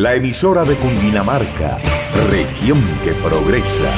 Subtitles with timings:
[0.00, 1.76] la emisora de Cundinamarca,
[2.30, 3.90] región que progresa.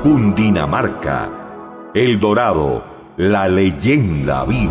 [0.00, 2.84] Cundinamarca, El Dorado,
[3.16, 4.70] la leyenda vive.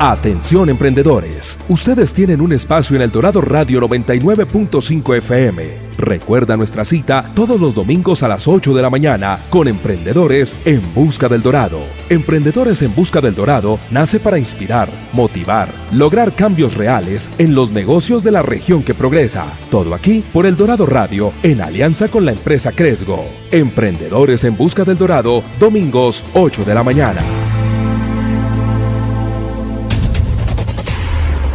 [0.00, 7.30] Atención emprendedores, ustedes tienen un espacio en El Dorado Radio 99.5 FM Recuerda nuestra cita
[7.34, 11.80] todos los domingos a las 8 de la mañana con Emprendedores en Busca del Dorado.
[12.10, 18.22] Emprendedores en Busca del Dorado nace para inspirar, motivar, lograr cambios reales en los negocios
[18.22, 19.46] de la región que progresa.
[19.70, 23.24] Todo aquí por El Dorado Radio en alianza con la empresa Cresgo.
[23.50, 27.20] Emprendedores en Busca del Dorado, domingos 8 de la mañana.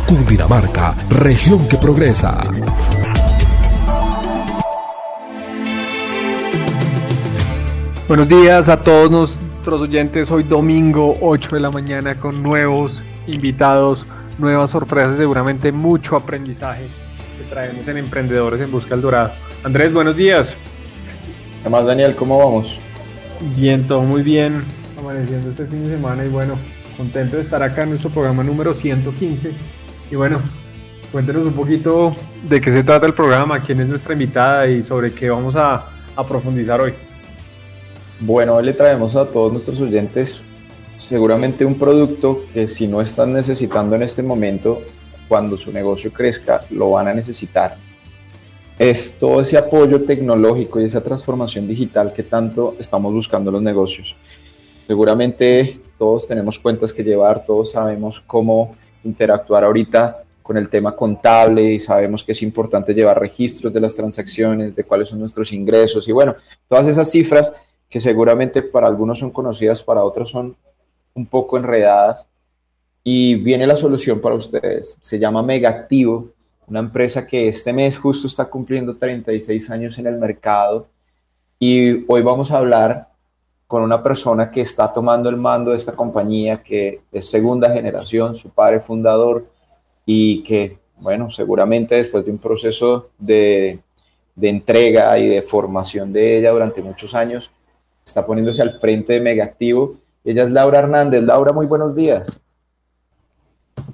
[0.07, 2.41] Cundinamarca, región que progresa.
[8.11, 10.29] Buenos días a todos nuestros oyentes.
[10.31, 14.05] Hoy domingo 8 de la mañana con nuevos invitados,
[14.37, 16.83] nuevas sorpresas, seguramente mucho aprendizaje
[17.37, 19.31] que traemos en Emprendedores en Busca del Dorado.
[19.63, 20.57] Andrés, buenos días.
[21.63, 22.13] ¿Qué más, Daniel?
[22.17, 22.77] ¿Cómo vamos?
[23.55, 24.61] Bien, todo muy bien.
[24.99, 26.55] Amaneciendo este fin de semana y bueno,
[26.97, 29.53] contento de estar acá en nuestro programa número 115.
[30.11, 30.41] Y bueno,
[31.13, 35.13] cuéntenos un poquito de qué se trata el programa, quién es nuestra invitada y sobre
[35.13, 36.93] qué vamos a, a profundizar hoy.
[38.23, 40.43] Bueno, hoy le traemos a todos nuestros oyentes
[40.95, 44.83] seguramente un producto que si no están necesitando en este momento,
[45.27, 47.77] cuando su negocio crezca, lo van a necesitar.
[48.77, 54.15] Es todo ese apoyo tecnológico y esa transformación digital que tanto estamos buscando los negocios.
[54.85, 61.73] Seguramente todos tenemos cuentas que llevar, todos sabemos cómo interactuar ahorita con el tema contable
[61.73, 66.07] y sabemos que es importante llevar registros de las transacciones, de cuáles son nuestros ingresos
[66.07, 66.35] y bueno,
[66.67, 67.51] todas esas cifras
[67.91, 70.55] que seguramente para algunos son conocidas, para otros son
[71.13, 72.25] un poco enredadas.
[73.03, 74.97] Y viene la solución para ustedes.
[75.01, 76.29] Se llama Megaactivo,
[76.67, 80.87] una empresa que este mes justo está cumpliendo 36 años en el mercado.
[81.59, 83.09] Y hoy vamos a hablar
[83.67, 88.35] con una persona que está tomando el mando de esta compañía, que es segunda generación,
[88.35, 89.47] su padre fundador,
[90.05, 93.79] y que, bueno, seguramente después de un proceso de,
[94.33, 97.51] de entrega y de formación de ella durante muchos años,
[98.11, 99.95] está poniéndose al frente de Megaactivo.
[100.25, 101.23] Ella es Laura Hernández.
[101.23, 102.41] Laura, muy buenos días.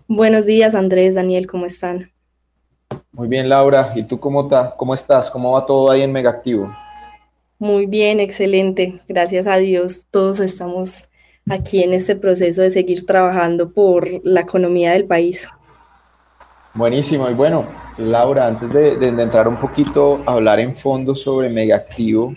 [0.08, 2.12] Buenos días, Andrés, Daniel, ¿cómo están?
[3.12, 3.94] Muy bien, Laura.
[3.96, 5.30] ¿Y tú cómo, cómo estás?
[5.30, 6.76] ¿Cómo va todo ahí en Megaactivo?
[7.60, 9.00] Muy bien, excelente.
[9.08, 11.10] Gracias a Dios, todos estamos
[11.48, 15.48] aquí en este proceso de seguir trabajando por la economía del país.
[16.74, 17.30] Buenísimo.
[17.30, 17.68] Y bueno,
[17.98, 22.36] Laura, antes de, de entrar un poquito a hablar en fondo sobre Megaactivo,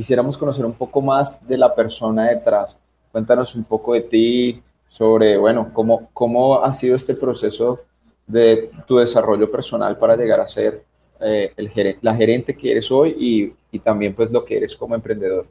[0.00, 2.80] quisiéramos conocer un poco más de la persona detrás.
[3.12, 7.80] Cuéntanos un poco de ti, sobre, bueno, cómo, cómo ha sido este proceso
[8.26, 10.84] de tu desarrollo personal para llegar a ser
[11.20, 14.94] eh, el la gerente que eres hoy y, y, también pues lo que eres como
[14.94, 15.46] emprendedor.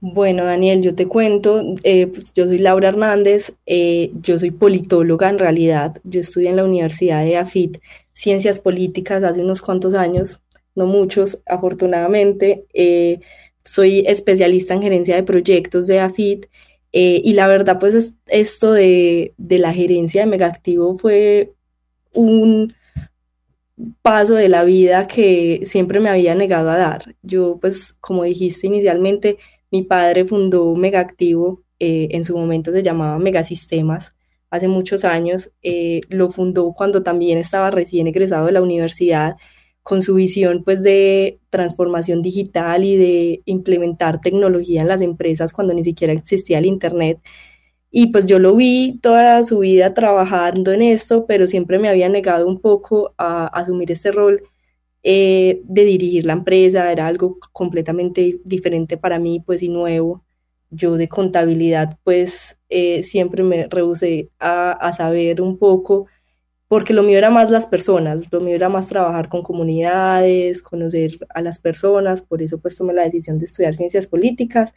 [0.00, 5.28] Bueno, Daniel, yo te cuento, eh, pues, yo soy Laura Hernández, eh, yo soy politóloga
[5.28, 7.76] en realidad, yo estudié en la Universidad de AFIT
[8.14, 10.41] Ciencias Políticas hace unos cuantos años,
[10.74, 12.66] no muchos, afortunadamente.
[12.74, 13.20] Eh,
[13.64, 16.46] soy especialista en gerencia de proyectos de AFIT
[16.92, 21.52] eh, y la verdad, pues esto de, la gerencia de Megaactivo fue
[22.12, 22.74] un
[24.02, 27.16] paso de la vida que siempre me había negado a dar.
[27.22, 29.38] Yo, pues, como dijiste inicialmente,
[29.70, 34.14] mi padre fundó Megaactivo, eh, en su momento se llamaba Megasistemas,
[34.50, 35.52] hace muchos años,
[36.10, 39.36] lo fundó cuando también estaba recién egresado de la universidad
[39.82, 45.74] con su visión pues de transformación digital y de implementar tecnología en las empresas cuando
[45.74, 47.18] ni siquiera existía el Internet.
[47.90, 52.08] Y pues yo lo vi toda su vida trabajando en esto, pero siempre me había
[52.08, 54.42] negado un poco a, asumir este rol
[55.02, 60.24] eh, de dirigir la empresa, era algo completamente diferente para mí pues y nuevo.
[60.70, 66.06] Yo de contabilidad pues eh, siempre me rehusé a, a saber un poco
[66.72, 71.18] porque lo mío era más las personas, lo mío era más trabajar con comunidades, conocer
[71.28, 74.72] a las personas, por eso pues tomé la decisión de estudiar ciencias políticas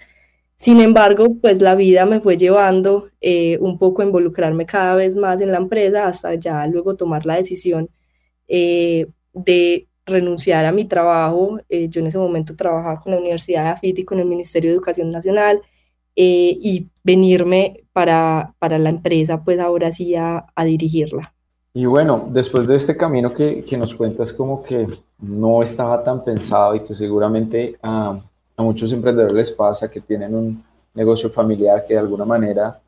[0.57, 5.17] Sin embargo, pues la vida me fue llevando eh, un poco a involucrarme cada vez
[5.17, 7.89] más en la empresa hasta ya luego tomar la decisión
[8.49, 11.59] eh, de renunciar a mi trabajo.
[11.69, 14.71] Eh, yo en ese momento trabajaba con la Universidad de AFIT y con el Ministerio
[14.71, 15.61] de Educación Nacional
[16.15, 21.34] y venirme para, para, la empresa, pues ahora sí a, a, dirigirla.
[21.75, 24.87] Y bueno, después de este camino que, que, nos cuentas como que
[25.19, 27.77] no estaba tan pensado y que seguramente...
[28.57, 30.63] A muchos emprendedores les pasa que tienen un
[30.93, 32.79] negocio familiar que de alguna manera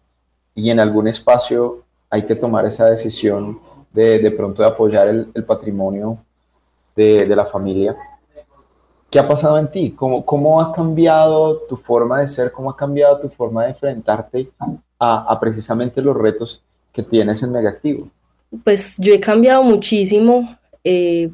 [0.55, 3.59] y en algún espacio hay que tomar esa decisión
[3.91, 6.17] de, de pronto de apoyar el, patrimonio
[6.95, 7.97] de, de, la familia.
[9.09, 9.91] ¿Qué ha pasado en ti?
[9.91, 12.53] ¿Cómo, ¿Cómo ha cambiado tu forma de ser?
[12.53, 14.49] ¿Cómo ha cambiado tu forma de enfrentarte
[14.97, 16.63] a, a precisamente los retos
[16.93, 18.07] que tienes en Megactivo?
[18.63, 20.57] Pues yo he cambiado muchísimo.
[20.83, 21.29] Eh,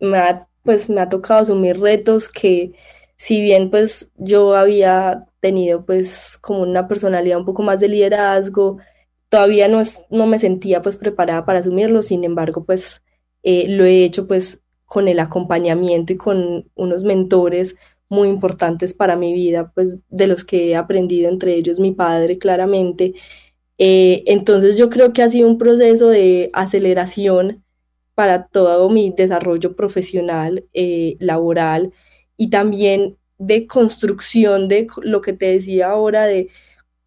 [0.00, 2.72] me ha, pues me ha tocado asumir retos que,
[3.16, 8.78] si bien pues yo había tenido pues como una personalidad un poco más de liderazgo,
[9.28, 13.02] todavía no, es, no me sentía pues preparada para asumirlo, sin embargo pues
[13.42, 17.76] eh, lo he hecho pues con el acompañamiento y con unos mentores
[18.08, 22.38] muy importantes para mi vida, pues de los que he aprendido, entre ellos mi padre
[22.38, 23.14] claramente.
[23.78, 27.64] Eh, entonces yo creo que ha sido un proceso de aceleración
[28.14, 31.92] para todo mi desarrollo profesional, eh, laboral,
[32.36, 36.48] y también de construcción de lo que te decía ahora, de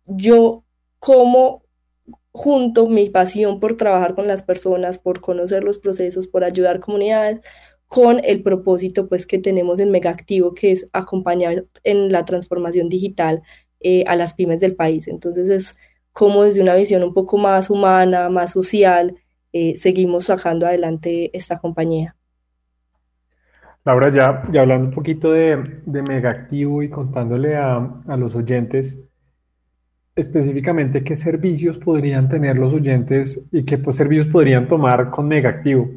[0.05, 0.63] yo
[0.99, 1.63] como
[2.31, 7.39] junto mi pasión por trabajar con las personas, por conocer los procesos, por ayudar comunidades,
[7.87, 13.41] con el propósito pues que tenemos en Megaactivo, que es acompañar en la transformación digital
[13.79, 15.07] eh, a las pymes del país.
[15.07, 15.77] Entonces es
[16.15, 19.17] como desde una visión un poco más humana, más social,
[19.51, 22.15] eh, seguimos sacando adelante esta compañía.
[23.83, 27.75] Laura, ya, hablando un poquito de, de Megaactivo y contándole a,
[28.07, 28.97] a, los oyentes
[30.15, 35.89] específicamente qué servicios podrían tener los oyentes y qué pues, servicios podrían tomar con Megaactivo.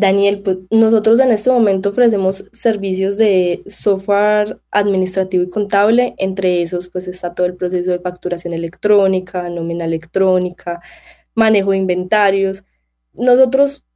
[0.00, 6.88] Daniel, pues nosotros en este momento ofrecemos servicios de software administrativo y contable, entre esos
[6.88, 10.80] pues está todo el proceso de facturación electrónica, nómina electrónica,
[11.34, 12.64] manejo de inventarios.
[13.12, 13.86] Nosotros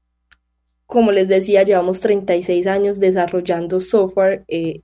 [0.86, 4.82] como les decía, llevamos 36 años desarrollando software, eh,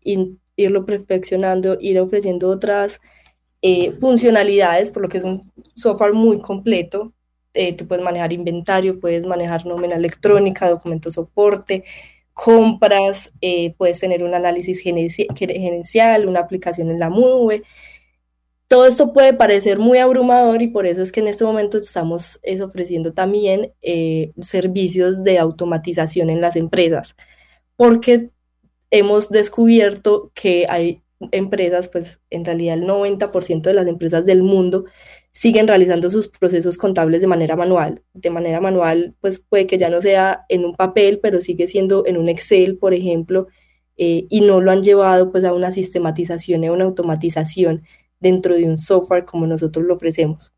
[0.57, 3.01] irlo perfeccionando, ir ofreciendo otras
[3.63, 7.13] eh, funcionalidades, por lo que es un software muy completo.
[7.55, 11.85] Eh, tú puedes manejar inventario, puedes manejar nómina electrónica, documento soporte,
[12.33, 13.33] compras,
[13.77, 17.63] puedes tener un análisis gerencial, una aplicación en la nube,
[18.71, 22.39] todo esto puede parecer muy abrumador y por eso es que en este momento estamos
[22.45, 27.17] es, ofreciendo también eh, servicios de automatización en las empresas,
[27.75, 28.31] porque
[28.93, 34.85] hemos descubierto que hay empresas, pues en realidad el 90% de las empresas del mundo
[35.33, 38.03] siguen realizando sus procesos contables de manera manual.
[38.13, 42.07] De manera manual, pues puede que ya no sea en un papel, pero sigue siendo
[42.07, 43.49] en un Excel, por ejemplo,
[43.97, 47.83] eh, y no lo han llevado pues a una sistematización y a una automatización
[48.19, 50.55] dentro de un software como nosotros lo ofrecemos.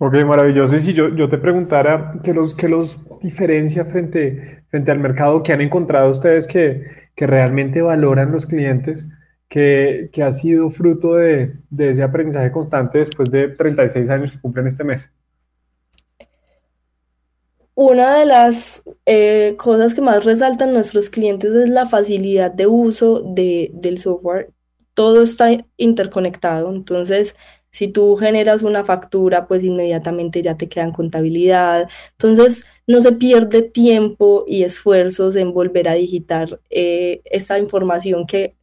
[0.00, 0.76] Ok, maravilloso.
[0.76, 5.42] Y si yo, yo te preguntara qué los, qué los diferencia frente, frente al mercado
[5.42, 6.84] que han encontrado ustedes que,
[7.16, 9.08] que realmente valoran los clientes,
[9.48, 14.66] que, ha sido fruto de, de, ese aprendizaje constante después de 36 años que cumplen
[14.66, 15.10] este mes.
[17.74, 23.22] Una de las eh, cosas que más resaltan nuestros clientes es la facilidad de uso
[23.22, 24.52] de, del software
[24.98, 26.74] todo está interconectado.
[26.74, 27.36] Entonces,
[27.70, 31.88] si tú generas una factura, pues inmediatamente ya te queda en contabilidad.
[32.18, 38.56] Entonces, no se pierde tiempo y esfuerzos en volver a digitar eh, esa información que,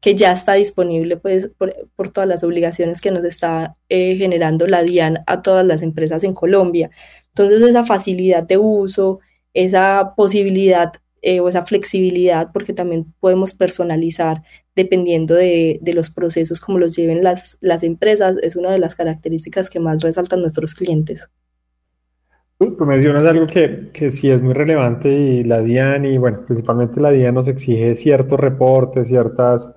[0.00, 4.82] que ya está disponible pues, por, todas las obligaciones que nos está eh, generando la
[4.82, 6.90] DIAN a todas las empresas en Colombia.
[7.28, 9.20] Entonces, esa facilidad de uso,
[9.54, 14.42] esa posibilidad eh, o esa flexibilidad, porque también podemos personalizar
[14.76, 19.68] dependiendo de, los procesos como los lleven las, las empresas, es una de las características
[19.68, 21.28] que más resaltan nuestros clientes.
[22.58, 27.00] Tú mencionas algo que, que sí es muy relevante y la DIAN, y bueno, principalmente
[27.00, 29.68] la DIAN nos exige ciertos reportes, ciertas,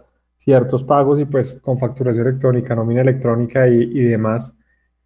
[0.44, 4.58] ciertos pagos y pues con facturación electrónica, nómina electrónica y, y demás,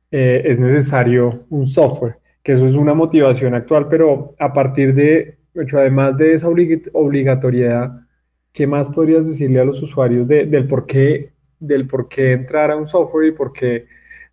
[0.10, 5.40] eh, es necesario un software, que eso es una motivación actual, pero a partir de
[5.54, 8.00] hecho, además de esa obligatoriedad,
[8.54, 12.78] ¿qué más podrías decirle a los usuarios del, por qué, del por qué entrar a
[12.78, 13.88] un software y por qué,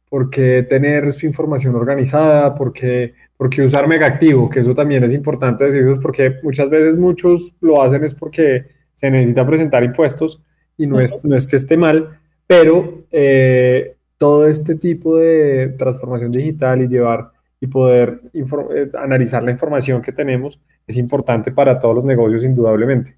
[0.09, 4.49] por qué tener su información organizada, por qué, por qué usar Megaactivo?
[4.49, 9.11] Que eso también es importante decirlo, porque muchas veces muchos lo hacen es porque se
[9.11, 10.41] necesita presentar impuestos
[10.77, 16.31] y no, es, no es que esté mal, pero eh, todo este tipo de transformación
[16.31, 21.95] digital y llevar y poder eh, analizar la información que tenemos es importante para todos
[21.95, 23.15] los negocios indudablemente.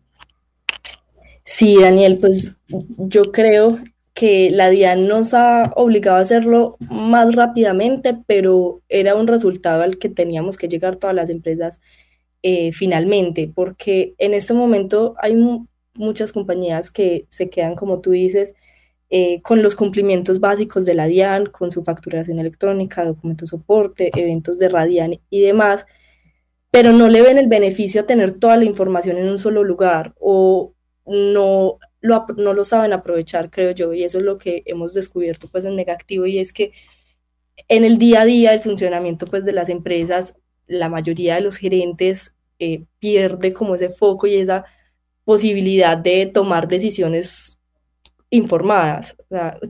[1.44, 3.78] Sí, Daniel, pues yo creo
[4.14, 9.99] que la DIAN nos ha obligado a hacerlo más rápidamente, pero era un resultado al
[9.99, 11.80] que teníamos que llegar todas las empresas
[12.42, 15.34] eh, finalmente, porque en este momento hay
[15.94, 18.54] muchas compañías que se quedan, como tú dices,
[19.10, 24.58] eh, con los cumplimientos básicos de la DIAN, con su facturación electrónica, documento soporte, eventos
[24.58, 25.86] de Radian y demás,
[26.70, 30.14] pero no le ven el beneficio a tener toda la información en un solo lugar
[30.18, 30.74] o
[31.06, 35.48] no lo, no lo saben aprovechar, creo yo, y eso es lo que hemos descubierto
[35.48, 36.72] pues en negativo y es que
[37.68, 40.36] en el día a día el funcionamiento pues de las empresas,
[40.66, 44.64] la mayoría de los gerentes eh, pierde como ese foco y esa
[45.24, 47.60] posibilidad de tomar decisiones
[48.30, 49.16] informadas.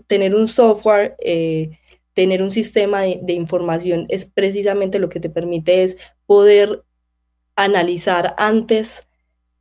[0.07, 1.79] tener un software, eh,
[2.15, 5.97] tener un sistema de, información es precisamente lo que te permite es
[6.27, 6.85] poder
[7.57, 9.09] analizar antes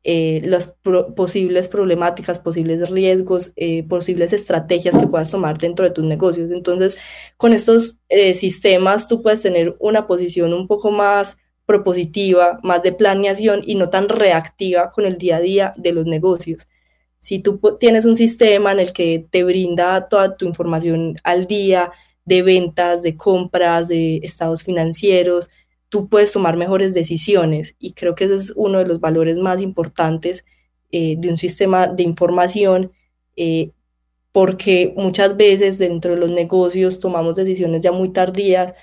[0.05, 0.75] eh, las
[1.15, 6.51] posibles problemáticas, posibles riesgos, eh, posibles estrategias que puedas tomar dentro de tus negocios.
[6.51, 6.97] Entonces,
[7.38, 8.00] con estos
[8.33, 13.89] sistemas tú puedes tener una posición un poco más propositiva, más de planeación y no
[13.89, 16.67] tan reactiva con el día a día de los negocios.
[17.20, 21.91] Si tú tienes un sistema en el que te brinda toda tu información al día
[22.25, 25.50] de ventas, de compras, de estados financieros,
[25.89, 29.62] tú puedes tomar mejores decisiones y creo que ese es uno de los valores más
[29.62, 30.43] importantes
[30.91, 32.91] eh, de un sistema de información
[33.36, 33.72] eh,
[34.32, 38.74] porque muchas veces dentro de los negocios tomamos decisiones ya muy tardías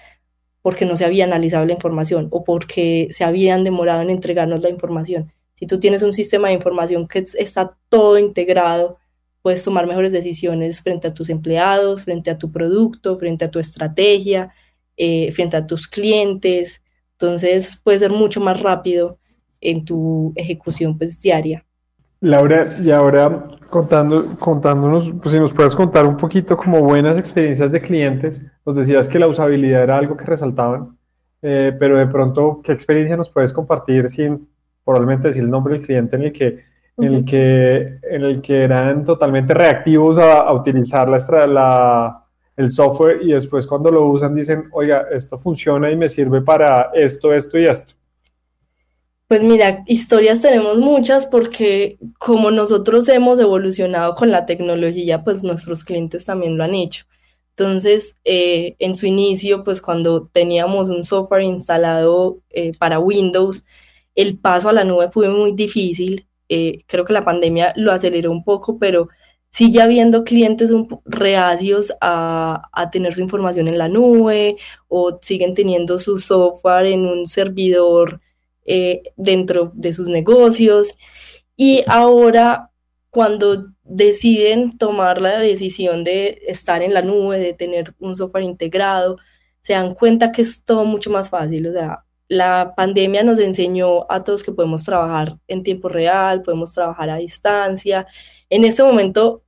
[0.62, 4.68] porque no se había analizado la información o porque se habían demorado en entregarnos la
[4.68, 5.32] información.
[5.54, 8.98] Si tú tienes un sistema de información que está todo integrado,
[9.42, 13.58] puedes tomar mejores decisiones frente a tus empleados, frente a tu producto, frente a tu
[13.58, 14.52] estrategia,
[14.96, 19.18] eh, frente a tus clientes, entonces puede ser mucho más rápido
[19.60, 21.66] en tu ejecución pues, diaria.
[22.20, 27.72] Laura, y ahora contando, contándonos, pues si nos puedes contar un poquito como buenas experiencias
[27.72, 30.98] de clientes, nos decías que la usabilidad era algo que resaltaban,
[31.40, 34.48] eh, pero de pronto, ¿qué experiencia nos puedes compartir sin
[34.84, 36.64] probablemente decir el nombre del cliente en el que,
[36.98, 42.24] en el que, en el que eran totalmente reactivos a, utilizar la, la,
[42.56, 46.90] el software y después cuando lo usan dicen, oiga, esto funciona y me sirve para
[46.92, 47.94] esto, esto y esto?
[49.30, 55.84] Pues mira, historias tenemos muchas porque como nosotros hemos evolucionado con la tecnología, pues nuestros
[55.84, 57.04] clientes también lo han hecho.
[57.50, 63.62] Entonces, eh, en su inicio, pues cuando teníamos un software instalado eh, para Windows,
[64.16, 66.26] el paso a la nube fue muy difícil.
[66.48, 69.10] Eh, creo que la pandemia lo aceleró un poco, pero
[69.48, 70.72] sigue habiendo clientes
[71.04, 74.56] reacios a, tener su información en la nube
[74.88, 78.20] o siguen teniendo su software en un servidor
[78.70, 80.96] eh, dentro de sus negocios.
[81.56, 82.70] Y ahora,
[83.10, 89.18] cuando deciden tomar la decisión de estar en la nube, de tener un software integrado,
[89.60, 91.66] se dan cuenta que es todo mucho más fácil.
[91.66, 96.72] O sea, la pandemia nos enseñó a todos que podemos trabajar en tiempo real, podemos
[96.72, 98.06] trabajar a distancia
[98.50, 99.44] en este momento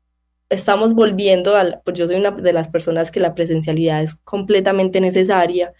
[0.48, 5.00] estamos volviendo a, pues yo soy una de las personas que la presencialidad es completamente
[5.00, 5.72] necesaria,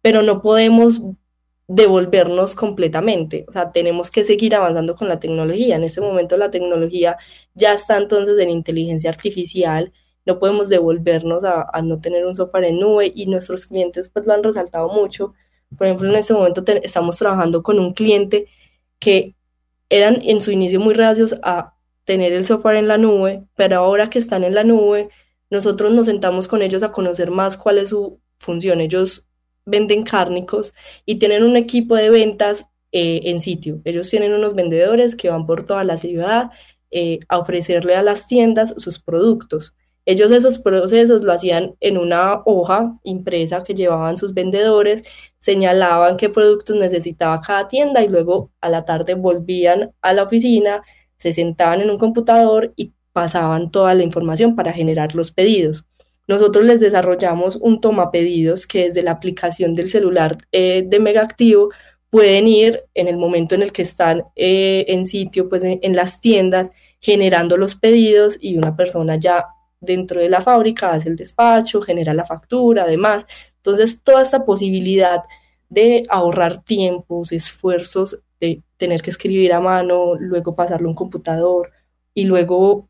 [0.00, 1.02] pero no podemos
[1.72, 5.76] devolvernos completamente, o sea, tenemos que seguir avanzando con la tecnología.
[5.76, 7.16] En este momento la tecnología
[7.54, 9.92] ya está entonces en inteligencia artificial,
[10.26, 14.32] no podemos devolvernos a, no tener un software en nube y nuestros clientes pues lo
[14.32, 15.34] han resaltado mucho.
[15.78, 18.48] Por ejemplo, en este momento estamos trabajando con un cliente
[18.98, 19.36] que
[19.88, 24.10] eran en su inicio muy reacios a tener el software en la nube, pero ahora
[24.10, 25.08] que están en la nube,
[25.50, 28.80] nosotros nos sentamos con ellos a conocer más cuál es su función.
[28.80, 29.29] Ellos
[29.70, 30.74] venden cárnicos
[31.06, 33.80] y tienen un equipo de ventas eh, en sitio.
[33.84, 36.50] Ellos tienen unos vendedores que van por toda la ciudad
[36.90, 39.76] eh, a ofrecerle a las tiendas sus productos.
[40.06, 45.04] Ellos esos procesos lo hacían en una hoja impresa que llevaban sus vendedores,
[45.38, 50.82] señalaban qué productos necesitaba cada tienda y luego a la tarde volvían a la oficina,
[51.16, 55.84] se sentaban en un computador y pasaban toda la información para generar los pedidos.
[56.30, 61.22] Nosotros les desarrollamos un toma pedidos que desde la aplicación del celular eh, de Mega
[61.22, 61.70] Activo
[62.08, 66.20] pueden ir en el momento en el que están eh, en sitio, pues en, las
[66.20, 66.70] tiendas,
[67.00, 69.46] generando los pedidos y una persona ya
[69.80, 73.26] dentro de la fábrica hace el despacho, genera la factura, además.
[73.56, 75.24] Entonces, toda esta posibilidad
[75.68, 81.72] de ahorrar tiempos, esfuerzos, de tener que escribir a mano, luego pasarlo a un computador
[82.14, 82.88] y luego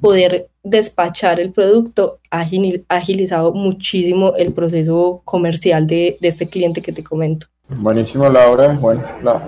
[0.00, 2.46] poder despachar el producto ha
[2.88, 7.46] agilizado muchísimo el proceso comercial de, de este cliente que te comento.
[7.68, 8.76] Buenísimo, Laura.
[8.80, 9.02] Bueno,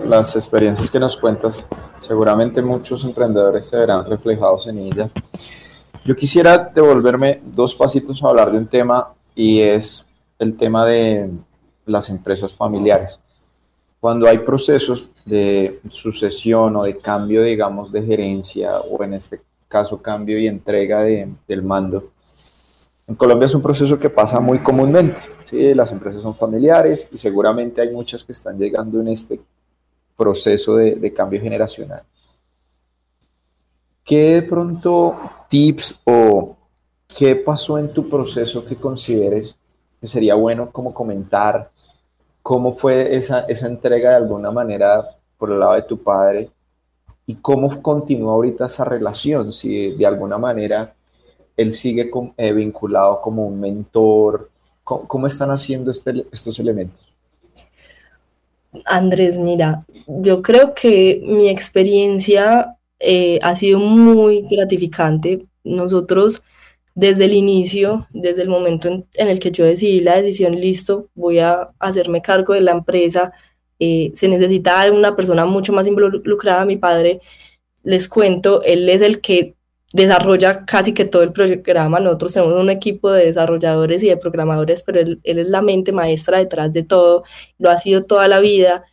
[0.06, 1.66] las experiencias que nos cuentas,
[2.00, 5.10] seguramente muchos emprendedores se verán reflejados en ella.
[6.04, 10.06] Yo quisiera devolverme dos pasitos a hablar de un tema y es
[10.38, 11.30] el tema de
[11.86, 13.20] las empresas familiares.
[14.00, 19.40] Cuando hay procesos de sucesión o de cambio, digamos, de gerencia o en este
[19.74, 22.12] caso cambio y entrega de, del mando,
[23.08, 25.20] en Colombia es un proceso que pasa muy comúnmente.
[25.42, 25.74] ¿sí?
[25.74, 29.40] Las empresas son familiares y seguramente hay muchas que están llegando en este
[30.16, 32.04] proceso de, de cambio generacional.
[34.04, 35.16] ¿Qué de pronto
[35.48, 36.56] tips o
[37.08, 39.58] qué pasó en tu proceso que consideres
[40.00, 41.72] que sería bueno como comentar?
[42.42, 45.04] ¿Cómo fue esa, esa entrega de alguna manera
[45.36, 46.48] por el lado de tu padre?
[47.26, 49.52] ¿Y cómo continúa ahorita esa relación?
[49.52, 50.94] Si de alguna manera
[51.56, 54.50] él sigue eh, vinculado como un mentor.
[54.82, 57.00] ¿Cómo, están haciendo este, estos elementos?
[58.84, 65.46] Andrés, mira, yo creo que mi experiencia eh, ha sido muy gratificante.
[65.62, 66.42] Nosotros,
[66.94, 71.38] desde el inicio, desde el momento en, el que yo decidí la decisión, listo, voy
[71.38, 73.32] a hacerme cargo de la empresa,
[73.84, 76.64] eh, se necesita una persona mucho más involucrada.
[76.64, 77.20] Mi padre,
[77.82, 79.56] les cuento, él es el que
[79.92, 82.00] desarrolla casi que todo el programa.
[82.00, 86.38] Nosotros tenemos un equipo de desarrolladores y de programadores, pero él, es la mente maestra
[86.38, 87.24] detrás de todo,
[87.58, 88.84] lo ha sido toda la vida.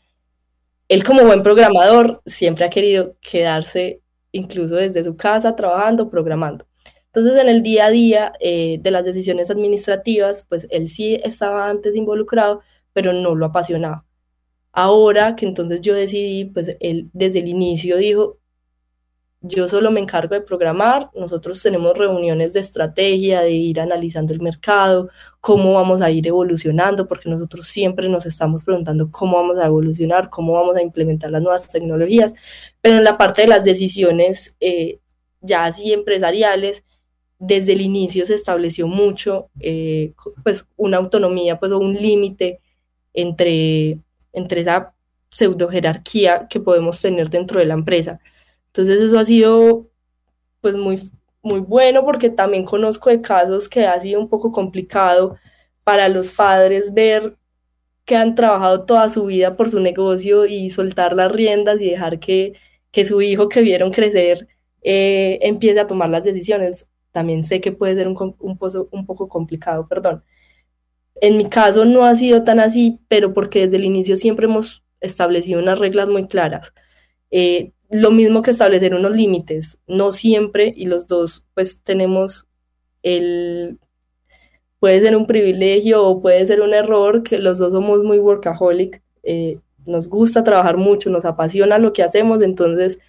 [0.90, 6.68] Él como buen programador siempre ha querido quedarse incluso desde su casa trabajando, programando.
[7.08, 11.70] Entonces en el día a día eh, de las decisiones administrativas, pues él sí estaba
[11.70, 12.62] antes involucrado,
[12.94, 14.06] pero no lo apasionaba.
[14.74, 18.38] Ahora que entonces yo decidí, pues él desde el inicio dijo,
[19.42, 24.42] yo solo me encargo de programar, nosotros tenemos reuniones de estrategia, de ir analizando el
[24.42, 25.10] mercado,
[25.40, 30.30] cómo vamos a ir evolucionando, porque nosotros siempre nos estamos preguntando cómo vamos a evolucionar,
[30.30, 32.34] cómo vamos a implementar las nuevas tecnologías,
[32.82, 35.00] pero en la parte de las decisiones eh,
[35.42, 36.84] ya así empresariales,
[37.40, 42.60] desde el inicio se estableció mucho, eh, pues una autonomía, pues un límite
[43.16, 43.98] entre,
[44.34, 44.94] entre esa
[45.30, 48.20] pseudo jerarquía que podemos tener dentro de la empresa
[48.68, 49.90] entonces eso ha sido
[50.62, 55.38] pues muy, muy bueno porque también conozco de casos que ha sido un poco complicado
[55.84, 57.38] para los padres ver
[58.06, 62.20] que han trabajado toda su vida por su negocio y soltar las riendas y dejar
[62.20, 62.54] que,
[62.92, 64.48] que su hijo que vieron crecer
[64.82, 66.90] eh, empiece a tomar las decisiones.
[67.12, 68.60] También sé que puede ser un, un,
[68.92, 70.24] un poco complicado, perdón.
[71.22, 74.84] En mi caso no ha sido tan así, pero porque desde el inicio siempre hemos
[75.00, 76.74] establecido unas reglas muy claras.
[77.30, 82.48] Eh, lo mismo que establecer unos límites, no siempre, y los dos pues tenemos
[83.04, 83.80] el,
[84.80, 89.02] puede ser un privilegio o puede ser un error, que los dos somos muy workaholic,
[89.24, 93.00] eh, nos gusta trabajar mucho, nos apasiona lo que hacemos, entonces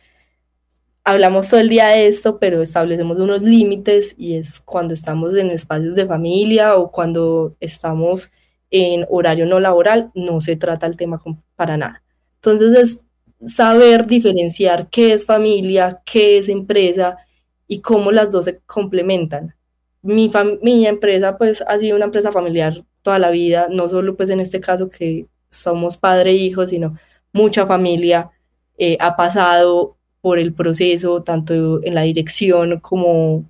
[1.05, 5.51] hablamos todo el día de esto, pero establecemos unos límites y es cuando estamos en
[5.51, 8.31] espacios de familia o cuando estamos
[8.71, 11.23] en horario no laboral, no se trata el tema
[11.57, 12.03] para nada.
[12.37, 13.05] Entonces es
[13.47, 17.19] saber diferenciar qué es familia, qué es empresa
[17.67, 19.55] y cómo las dos se complementan.
[20.03, 20.31] Mi,
[20.63, 24.41] mi empresa pues ha sido una empresa familiar toda la vida, no solo pues en
[24.41, 26.97] este caso que somos padre e hijo, sino
[27.33, 28.31] mucha familia
[28.79, 33.45] eh, ha pasado por el proceso, tanto en la dirección como,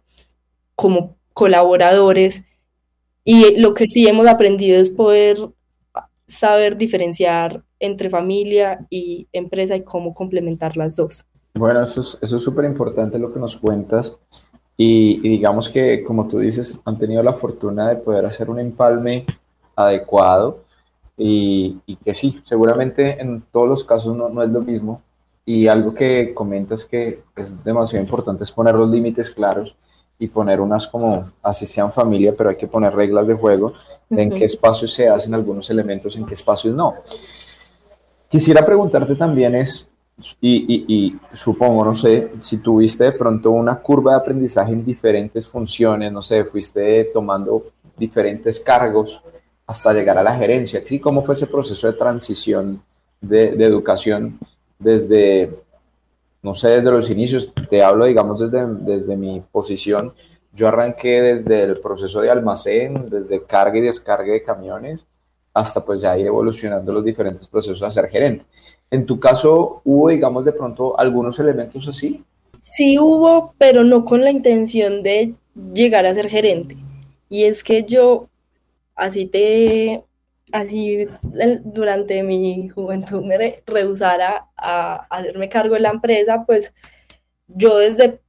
[0.75, 2.43] como colaboradores.
[3.25, 5.39] Y lo que sí hemos aprendido es poder
[6.27, 11.25] saber diferenciar entre familia y empresa y cómo complementar las dos.
[11.55, 14.19] Bueno, eso es súper importante lo que nos cuentas.
[14.77, 19.27] Y, digamos que, como tú dices, han tenido la fortuna de poder hacer un empalme
[19.77, 20.63] adecuado
[21.17, 25.03] y, que sí, seguramente en todos los casos no, no, es lo mismo.
[25.45, 29.75] Y algo que comentas que es demasiado importante es poner los límites claros
[30.19, 33.73] y poner unas como, así sean familia, pero hay que poner reglas de juego
[34.09, 36.95] en qué espacios se hacen algunos elementos, en qué espacios no.
[38.29, 39.93] Quisiera preguntarte también es,
[40.41, 46.13] y, supongo, no sé, si tuviste de pronto una curva de aprendizaje en diferentes funciones,
[46.13, 49.21] no sé, fuiste tomando diferentes cargos
[49.67, 50.83] hasta llegar a la gerencia.
[50.87, 51.01] ¿Sí?
[51.01, 52.83] ¿Cómo fue ese proceso de transición
[53.21, 54.39] de, educación
[54.83, 55.51] desde,
[56.43, 57.53] no sé, desde los inicios?
[57.69, 60.13] Te hablo, digamos, desde, desde mi posición.
[60.55, 65.07] Yo arranqué desde el proceso de almacén, desde carga y descarga de camiones,
[65.55, 68.45] hasta pues ya ir evolucionando los diferentes procesos a ser gerente.
[68.91, 72.23] En tu caso, ¿hubo, digamos, de pronto algunos elementos así?
[72.59, 75.35] Sí hubo, pero no con la intención de
[75.73, 76.77] llegar a ser gerente.
[77.29, 78.29] Y es que yo,
[78.95, 80.05] así te,
[80.53, 81.09] así
[81.65, 86.75] durante mi juventud me rehusara a, hacerme cargo de la empresa, pues
[87.49, 88.21] yo desde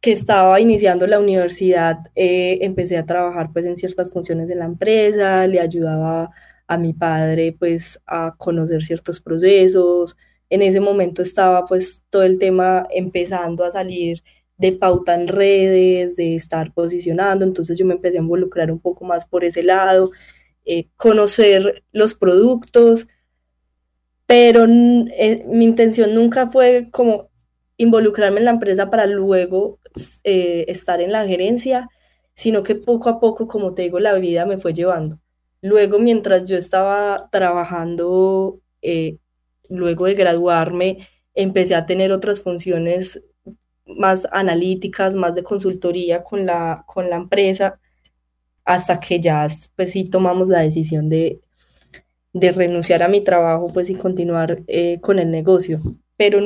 [0.00, 4.64] que estaba iniciando la universidad eh, empecé a trabajar pues en ciertas funciones de la
[4.66, 6.30] empresa, le ayudaba
[6.66, 10.16] a mi padre pues a conocer ciertos procesos.
[10.48, 14.22] En ese momento estaba pues todo el tema empezando a salir
[14.58, 19.04] de pauta en redes, de estar posicionando, entonces yo me empecé a involucrar un poco
[19.04, 20.10] más por ese lado,
[20.68, 23.06] eh, conocer los productos,
[24.26, 27.30] pero eh, mi intención nunca fue como
[27.76, 29.78] involucrarme en la empresa para luego
[30.24, 31.88] eh, estar en la gerencia,
[32.34, 35.20] sino que poco a poco, como te digo, la vida me fue llevando.
[35.62, 38.60] Luego, mientras yo estaba trabajando,
[39.68, 43.24] luego de graduarme, empecé a tener otras funciones
[43.86, 47.78] más analíticas, más de consultoría con la, con la empresa,
[48.66, 51.40] hasta que ya pues sí tomamos la decisión de,
[52.32, 55.80] de renunciar a mi trabajo pues y continuar eh, con el negocio.
[56.16, 56.40] Pero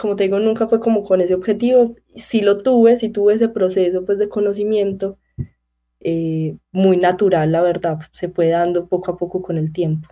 [0.00, 3.48] como te digo, nunca fue como con ese objetivo, sí lo tuve, sí tuve ese
[3.48, 5.18] proceso pues de conocimiento
[6.00, 10.08] eh, muy natural, la verdad, se fue dando poco a poco con el tiempo.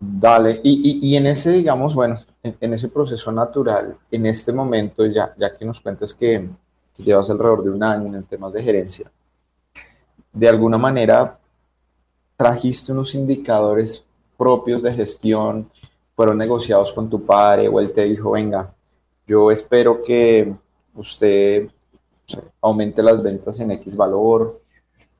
[0.00, 5.32] Dale, y, y, en ese, digamos, bueno, en, ese proceso natural, en este momento, ya,
[5.38, 6.48] ya que nos cuentas que,
[6.96, 9.10] llevas alrededor de un año en temas de gerencia,
[10.32, 11.38] de alguna manera
[12.36, 14.04] trajiste unos indicadores
[14.36, 15.70] propios de gestión,
[16.16, 18.72] fueron negociados con tu padre o él te dijo, venga,
[19.26, 20.52] yo espero que
[20.94, 21.68] usted
[22.60, 24.60] aumente las ventas en X valor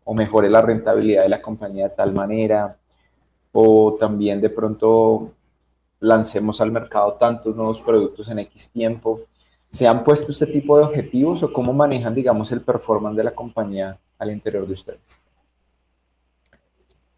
[0.04, 2.76] o mejore la rentabilidad de la compañía de tal manera
[3.52, 5.30] o también de pronto
[6.00, 9.20] lancemos al mercado tantos nuevos productos en X tiempo.
[9.70, 13.34] ¿Se han puesto este tipo de objetivos o cómo manejan, digamos, el performance de la
[13.34, 15.00] compañía al interior de ustedes?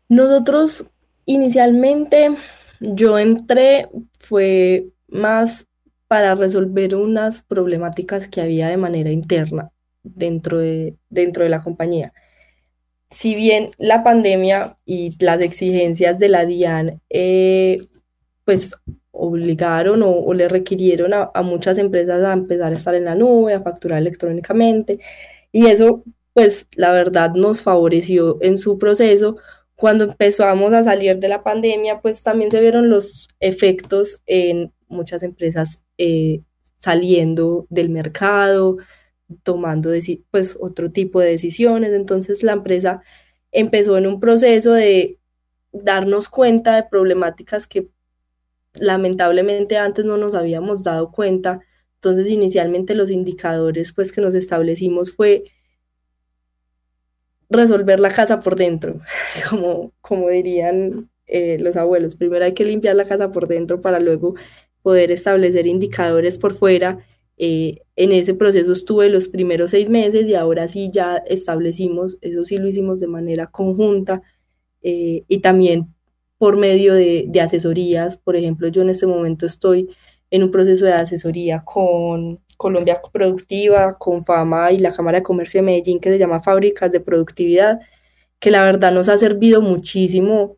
[0.09, 0.91] Nosotros
[1.25, 2.37] inicialmente,
[2.81, 3.89] yo entré,
[4.19, 5.67] fue más
[6.09, 9.71] para resolver unas problemáticas que había de manera interna
[10.03, 12.13] dentro de, dentro de la compañía
[13.15, 17.87] si bien la pandemia y las exigencias de la DIAN eh,
[18.45, 18.77] pues
[19.13, 23.63] obligaron o, le requirieron a, muchas empresas a empezar a estar en la nube, a
[23.63, 24.99] facturar electrónicamente,
[25.53, 26.03] y eso
[26.35, 29.39] pues la verdad nos favoreció en su proceso.
[29.77, 35.23] Cuando empezamos a salir de la pandemia, pues también se vieron los efectos en muchas
[35.23, 36.43] empresas eh,
[36.77, 38.77] saliendo del mercado,
[39.43, 39.91] tomando
[40.31, 41.93] pues, otro tipo de decisiones.
[41.93, 43.01] Entonces la empresa
[43.53, 45.19] empezó en un proceso de
[45.73, 47.89] darnos cuenta de problemáticas que
[48.75, 51.61] lamentablemente antes no nos habíamos dado cuenta.
[51.97, 55.45] Entonces inicialmente los indicadores pues que nos establecimos fue
[57.51, 58.97] resolver la casa por dentro,
[59.51, 62.17] como, como dirían eh, los abuelos.
[62.17, 64.35] Primero hay que limpiar la casa por dentro para luego
[64.83, 66.99] poder establecer indicadores por fuera
[67.37, 72.45] eh, en ese proceso estuve los primeros seis meses y ahora sí ya establecimos, eso
[72.45, 74.23] sí lo hicimos de manera conjunta
[74.83, 75.95] eh, y también
[76.39, 78.19] por medio de, asesorías.
[78.19, 79.91] Por ejemplo, yo en este momento estoy
[80.31, 85.59] en un proceso de asesoría con Colombia Productiva, con Fama y la Cámara de Comercio
[85.59, 87.81] de Medellín que se llama Fábricas de Productividad,
[88.39, 90.57] que la verdad nos ha servido muchísimo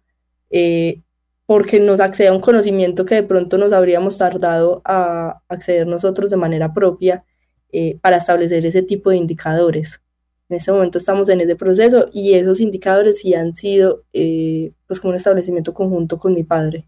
[0.50, 1.02] eh,
[1.46, 6.30] porque nos accede a un conocimiento que de pronto nos habríamos tardado a acceder nosotros
[6.30, 7.24] de manera propia
[7.72, 10.00] eh, para establecer ese tipo de indicadores.
[10.48, 15.00] En este momento estamos en ese proceso y esos indicadores sí han sido eh, pues
[15.00, 16.86] como un establecimiento conjunto con mi padre.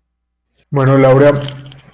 [0.70, 1.32] Bueno, Laura,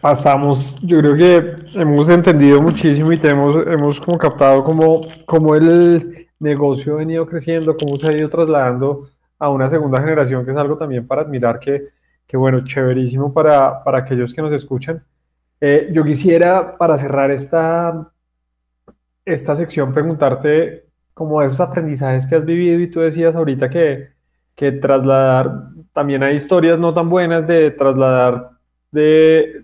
[0.05, 6.29] pasamos, yo creo que hemos entendido muchísimo y tenemos, hemos como captado cómo, cómo el
[6.38, 10.59] negocio ha venido creciendo, cómo se ha ido trasladando a una segunda generación, que es
[10.59, 11.88] algo también para admirar que
[12.27, 15.03] que bueno, chéverísimo para, para aquellos que nos escuchan.
[15.59, 18.11] Eh, yo quisiera, para cerrar esta,
[19.25, 24.11] esta sección, preguntarte como esos aprendizajes que has vivido y tú decías ahorita que,
[24.55, 28.51] que trasladar, también hay historias no tan buenas de trasladar
[28.93, 29.63] de,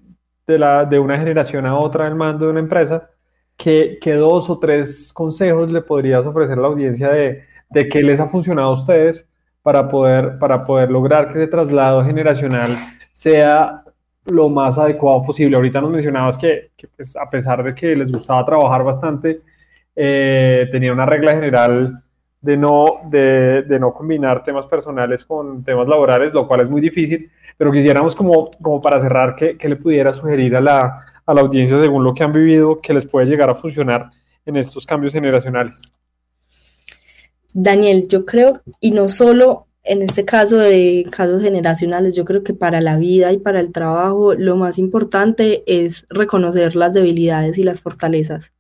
[0.51, 3.11] de, la, de una generación a otra el mando de una empresa.
[3.57, 8.03] ¿Qué, qué dos o tres consejos le podrías ofrecer a la audiencia de, de qué
[8.03, 9.29] les ha funcionado a ustedes
[9.63, 12.71] para poder, para poder lograr que ese traslado generacional
[13.13, 13.83] sea
[14.27, 15.57] lo más adecuado posible.
[15.57, 19.41] Ahorita nos mencionabas que, pues, a pesar de que les gustaba trabajar bastante,
[19.95, 22.03] eh, tenía una regla general
[22.41, 26.81] de no, de, de, no combinar temas personales con temas laborales, lo cual es muy
[26.81, 27.31] difícil,
[27.61, 31.43] pero quisiéramos como, como para cerrar, que, que le pudiera sugerir a la, a la
[31.43, 34.09] audiencia según lo que han vivido, que les puede llegar a funcionar
[34.47, 35.83] en estos cambios generacionales.
[37.53, 42.55] Daniel, yo creo, y no solo en este caso de casos generacionales, yo creo que
[42.55, 47.63] para la vida y para el trabajo lo más importante es reconocer las debilidades y
[47.63, 48.55] las fortalezas.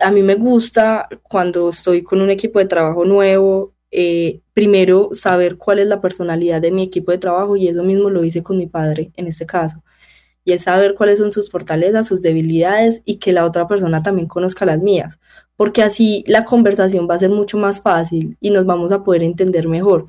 [0.00, 5.56] A mí me gusta cuando estoy con un equipo de trabajo nuevo, eh, primero saber
[5.56, 8.58] cuál es la personalidad de mi equipo de trabajo y eso mismo lo hice con
[8.58, 9.82] mi padre en este caso.
[10.44, 14.28] Y es saber cuáles son sus fortalezas, sus debilidades y que la otra persona también
[14.28, 15.18] conozca las mías
[15.58, 19.24] porque así la conversación va a ser mucho más fácil y nos vamos a poder
[19.24, 20.06] entender mejor.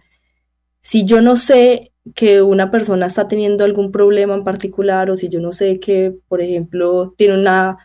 [0.79, 5.27] Si yo no sé que una persona está teniendo algún problema en particular o si
[5.27, 7.79] yo no sé que, por ejemplo, tiene una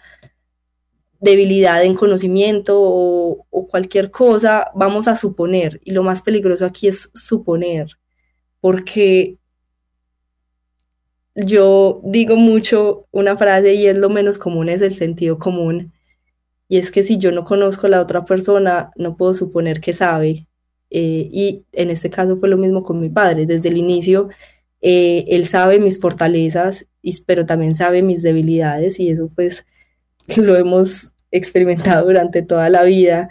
[1.24, 5.80] debilidad en conocimiento o, cualquier cosa, vamos a suponer.
[5.84, 7.88] Y lo más peligroso aquí es suponer,
[8.60, 9.38] porque
[11.34, 15.92] yo digo mucho una frase y es lo menos común, es el sentido común.
[16.68, 19.92] Y es que si yo no conozco a la otra persona, no puedo suponer que
[19.92, 20.46] sabe.
[20.90, 23.46] Eh, y en este caso fue lo mismo con mi padre.
[23.46, 24.28] Desde el inicio,
[24.80, 26.86] eh, él sabe mis fortalezas,
[27.26, 29.66] pero también sabe mis debilidades y eso pues
[30.36, 33.28] lo hemos experimentado durante toda la vida.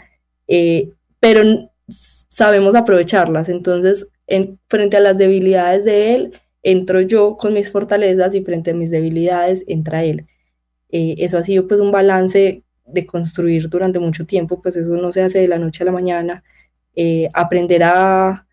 [0.48, 0.89] Eh,
[1.20, 1.42] pero
[1.88, 3.50] sabemos aprovecharlas.
[3.50, 8.72] Entonces, en, frente a las debilidades de él, entro yo con mis fortalezas y frente
[8.72, 10.28] a mis debilidades entra él.
[10.89, 15.22] eso ha sido pues un balance de construir durante mucho tiempo, pues eso no se
[15.22, 16.44] hace de la noche a la mañana.
[16.96, 18.46] Eh, aprender a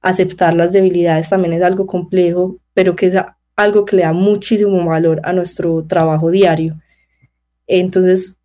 [0.00, 3.14] aceptar las debilidades también es algo complejo, pero que es
[3.56, 6.80] algo que le da muchísimo valor a nuestro trabajo diario.
[7.66, 8.37] Entonces,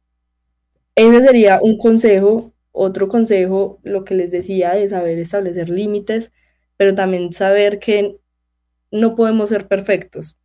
[0.95, 2.53] ese sería un consejo.
[2.71, 6.31] Otro consejo, lo que les decía, de saber establecer límites,
[6.77, 8.17] pero también saber que
[8.91, 10.37] no podemos ser perfectos.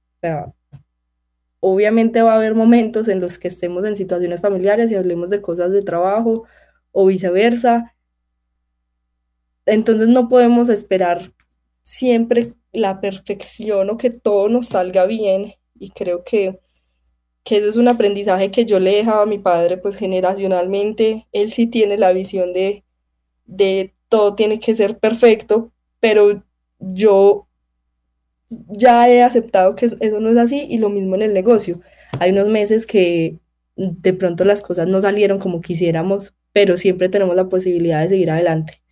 [1.61, 5.41] Obviamente va a haber momentos en los que estemos en situaciones familiares y hablemos de
[5.41, 6.45] cosas de trabajo
[6.93, 7.95] o viceversa.
[9.67, 11.33] Entonces no podemos esperar
[11.83, 16.61] siempre la perfección o que todo nos salga bien y creo que,
[17.45, 21.27] eso es un aprendizaje que yo le dejaba a mi padre pues generacionalmente.
[21.33, 22.85] Él sí tiene la visión de,
[23.47, 26.43] de todo tiene que ser perfecto, pero
[26.79, 27.49] yo
[28.51, 31.81] ya he aceptado que eso no es así y lo mismo en el negocio.
[32.19, 33.39] Hay unos meses que
[33.77, 38.31] de pronto las cosas no salieron como quisiéramos, pero siempre tenemos la posibilidad de seguir
[38.31, 38.83] adelante.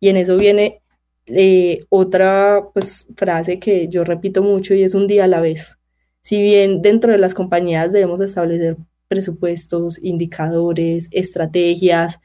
[0.00, 0.82] Y en eso viene
[1.26, 5.78] eh, otra pues, frase que yo repito mucho y es un día a la vez.
[6.22, 8.76] Si bien dentro de las compañías debemos establecer
[9.08, 12.20] presupuestos, indicadores, estrategias,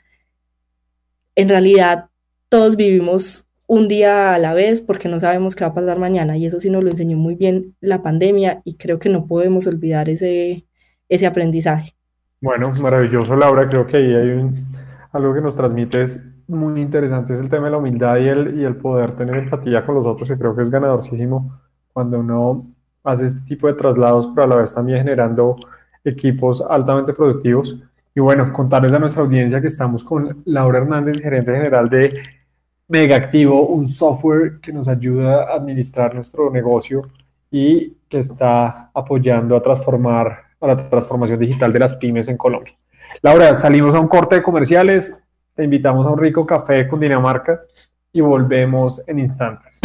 [1.35, 2.05] en realidad
[2.49, 6.37] todos vivimos un día a la vez porque no sabemos qué va a pasar mañana
[6.37, 9.67] y eso sí nos lo enseñó muy bien la pandemia y creo que no podemos
[9.67, 10.65] olvidar ese,
[11.09, 11.93] ese aprendizaje.
[12.39, 14.49] Bueno, maravilloso Laura, creo que ahí hay
[15.11, 18.59] algo que nos transmite es muy interesante, es el tema de la humildad y el,
[18.61, 21.59] y el poder tener empatía con los otros, y creo que es ganadorísimo
[21.91, 22.67] cuando uno
[23.07, 25.55] hace este tipo de traslados, pero a la vez también generando
[26.03, 27.77] equipos altamente productivos.
[28.13, 32.21] Y bueno, contarles a nuestra audiencia que estamos con Laura Hernández, gerente general de
[32.87, 37.03] Mega Activo, un software que nos ayuda a administrar nuestro negocio
[37.49, 42.73] y que está apoyando a transformar a la transformación digital de las pymes en Colombia.
[43.21, 45.21] Laura, salimos a un corte de comerciales,
[45.55, 47.61] te invitamos a un rico café con Dinamarca
[48.11, 49.79] y volvemos en instantes.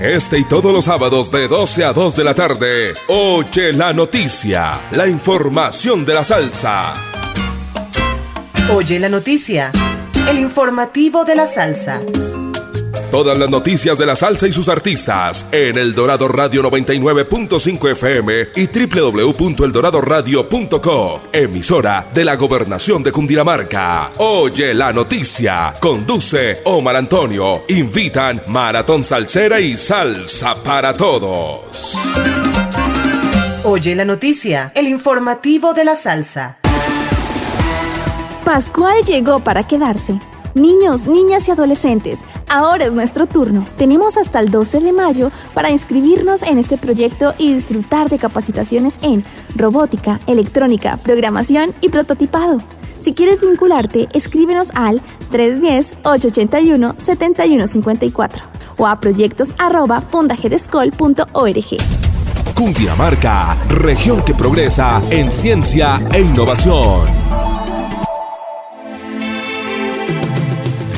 [0.00, 4.80] Este y todos los sábados de 12 a 2 de la tarde, oye la noticia,
[4.92, 6.94] la información de la salsa.
[8.74, 9.70] Oye la noticia,
[10.30, 12.00] el informativo de la salsa.
[13.10, 18.48] Todas las noticias de la salsa y sus artistas en El Dorado Radio 99.5 FM
[18.56, 24.10] y www.eldoradoradio.co, emisora de la Gobernación de Cundinamarca.
[24.18, 31.96] Oye la noticia, conduce Omar Antonio, invitan Maratón Salsera y Salsa para Todos.
[33.62, 36.56] Oye la noticia, el informativo de la salsa.
[38.44, 40.18] Pascual llegó para quedarse.
[40.56, 43.62] Niños, niñas y adolescentes, ahora es nuestro turno.
[43.76, 48.98] Tenemos hasta el 12 de mayo para inscribirnos en este proyecto y disfrutar de capacitaciones
[49.02, 49.22] en
[49.54, 52.62] robótica, electrónica, programación y prototipado.
[52.98, 58.30] Si quieres vincularte, escríbenos al 310-881-7154
[58.78, 61.76] o a proyectos.fundagedescol.org.
[62.54, 67.35] Cundinamarca, región que progresa en ciencia e innovación.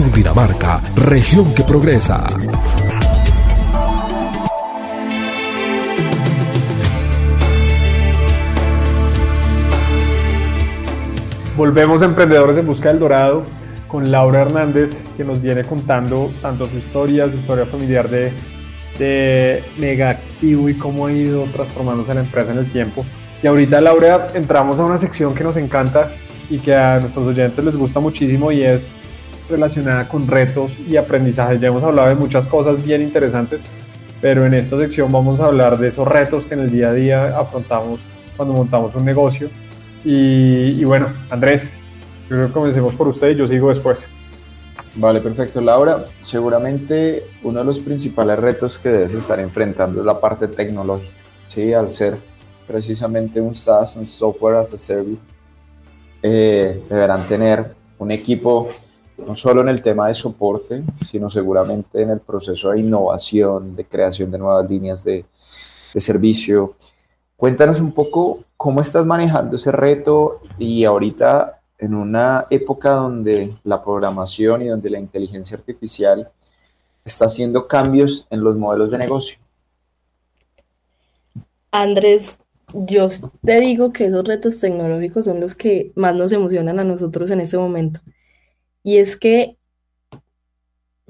[0.00, 2.26] Cundinamarca, región que progresa.
[11.54, 13.44] Volvemos a Emprendedores en Busca del Dorado
[13.88, 18.32] con Laura Hernández, que nos viene contando tanto su historia, su historia familiar de,
[18.98, 23.04] de negativo y cómo ha ido transformándose la empresa en el tiempo.
[23.42, 26.10] Y ahorita, Laura, entramos a una sección que nos encanta
[26.48, 28.96] y que a nuestros oyentes les gusta muchísimo y es
[29.50, 31.58] relacionada con retos y aprendizaje.
[31.58, 33.60] Ya hemos hablado de muchas cosas bien interesantes,
[34.20, 36.92] pero en esta sección vamos a hablar de esos retos que en el día a
[36.92, 38.00] día afrontamos
[38.36, 39.50] cuando montamos un negocio.
[40.04, 41.68] Y, bueno, Andrés,
[42.28, 44.06] creo que comencemos por usted y yo sigo después.
[44.94, 45.60] Vale, perfecto.
[45.60, 51.12] Laura, seguramente uno de los principales retos que debes estar enfrentando es la parte tecnológica.
[51.48, 52.16] Sí, al ser
[52.66, 55.22] precisamente un SaaS, un Software as a Service,
[56.22, 58.68] eh, deberán tener un equipo
[59.26, 63.84] no solo en el tema de soporte, sino seguramente en el proceso de innovación, de
[63.84, 65.24] creación de nuevas líneas de,
[65.94, 66.74] de servicio.
[67.36, 73.82] Cuéntanos un poco cómo estás manejando ese reto y ahorita en una época donde la
[73.82, 76.30] programación y donde la inteligencia artificial
[77.04, 79.38] está haciendo cambios en los modelos de negocio.
[81.72, 82.38] Andrés,
[82.74, 83.08] yo
[83.42, 87.40] te digo que esos retos tecnológicos son los que más nos emocionan a nosotros en
[87.40, 88.00] este momento.
[88.82, 89.56] Y es que,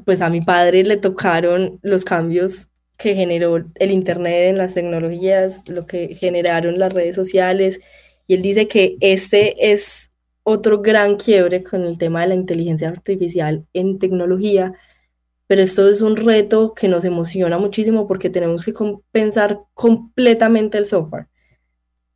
[0.04, 5.68] pues a mi padre le tocaron los cambios que generó el Internet en las tecnologías,
[5.68, 7.80] lo que generaron las redes sociales,
[8.26, 10.10] y él dice que este es
[10.42, 14.72] otro gran quiebre con el tema de la inteligencia artificial en tecnología,
[15.46, 18.72] pero esto es un reto que nos emociona muchísimo porque tenemos que
[19.10, 21.26] pensar completamente el software.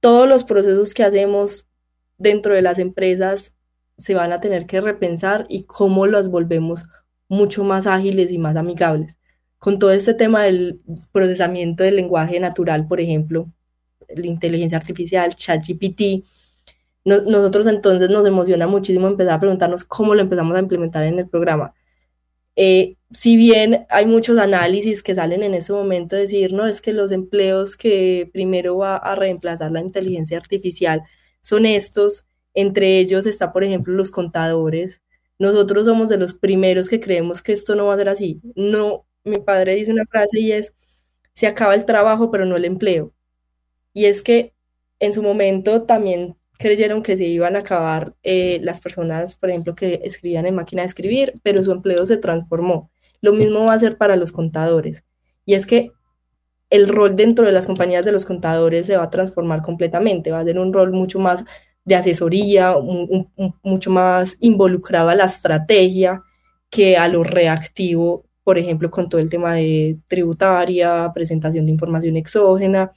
[0.00, 1.66] Todos los procesos que hacemos
[2.18, 3.56] dentro de las empresas
[3.96, 6.86] se van a tener que repensar y cómo las volvemos
[7.28, 9.18] mucho más ágiles y más amigables.
[9.58, 10.80] Con todo este tema del
[11.12, 13.50] procesamiento del lenguaje natural, por ejemplo,
[14.08, 16.24] la inteligencia artificial, ChatGPT,
[17.04, 21.28] nosotros entonces nos emociona muchísimo empezar a preguntarnos cómo lo empezamos a implementar en el
[21.28, 21.74] programa.
[22.56, 26.92] Eh, si bien hay muchos análisis que salen en ese momento, decir, no, es que
[26.92, 31.02] los empleos que primero va a reemplazar la inteligencia artificial
[31.40, 35.02] son estos, entre ellos está, por ejemplo, los contadores.
[35.38, 38.40] Nosotros somos de los primeros que creemos que esto no va a ser así.
[38.54, 40.74] No, mi padre dice una frase y es,
[41.32, 43.12] se acaba el trabajo, pero no el empleo.
[43.92, 44.54] Y es que
[45.00, 49.74] en su momento también creyeron que se iban a acabar eh, las personas, por ejemplo,
[49.74, 52.90] que escribían en máquina de escribir, pero su empleo se transformó.
[53.20, 55.04] Lo mismo va a ser para los contadores.
[55.44, 55.92] Y es que
[56.70, 60.40] el rol dentro de las compañías de los contadores se va a transformar completamente, va
[60.40, 61.44] a ser un rol mucho más
[61.84, 62.74] de asesoría,
[63.62, 66.22] mucho más involucrado a la estrategia
[66.70, 72.16] que a lo reactivo, por ejemplo, con todo el tema de tributaria, presentación de información
[72.16, 72.90] exógena.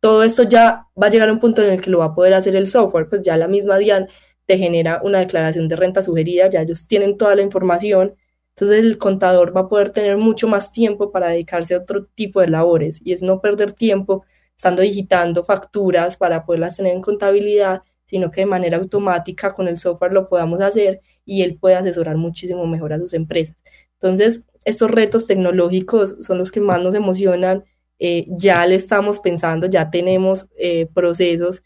[0.00, 2.14] Todo esto ya va a llegar a un punto en el que lo va a
[2.14, 4.08] poder hacer el software, pues ya la misma DIAN
[4.46, 8.16] te genera una declaración de renta sugerida, ya ellos tienen toda la información,
[8.50, 12.40] entonces el contador va a poder tener mucho más tiempo para dedicarse a otro tipo
[12.40, 14.24] de labores y es no perder tiempo
[14.56, 17.82] estando digitando facturas para poderlas tener en contabilidad,
[18.12, 22.18] sino que de manera automática con el software lo podamos hacer y él puede asesorar
[22.18, 23.56] muchísimo mejor a sus empresas.
[23.94, 27.64] Entonces, estos retos tecnológicos son los que más nos emocionan.
[27.98, 31.62] Eh, ya le estamos pensando, ya tenemos eh, procesos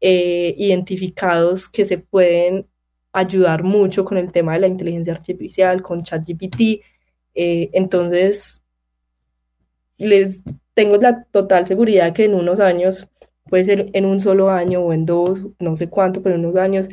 [0.00, 2.66] eh, identificados que se pueden
[3.12, 6.80] ayudar mucho con el tema de la inteligencia artificial, con ChatGPT.
[7.34, 8.62] entonces,
[9.98, 13.06] les tengo la total seguridad que en unos años,
[13.48, 16.58] puede ser en un solo año o en dos, no sé cuánto, pero en unos
[16.58, 16.88] años,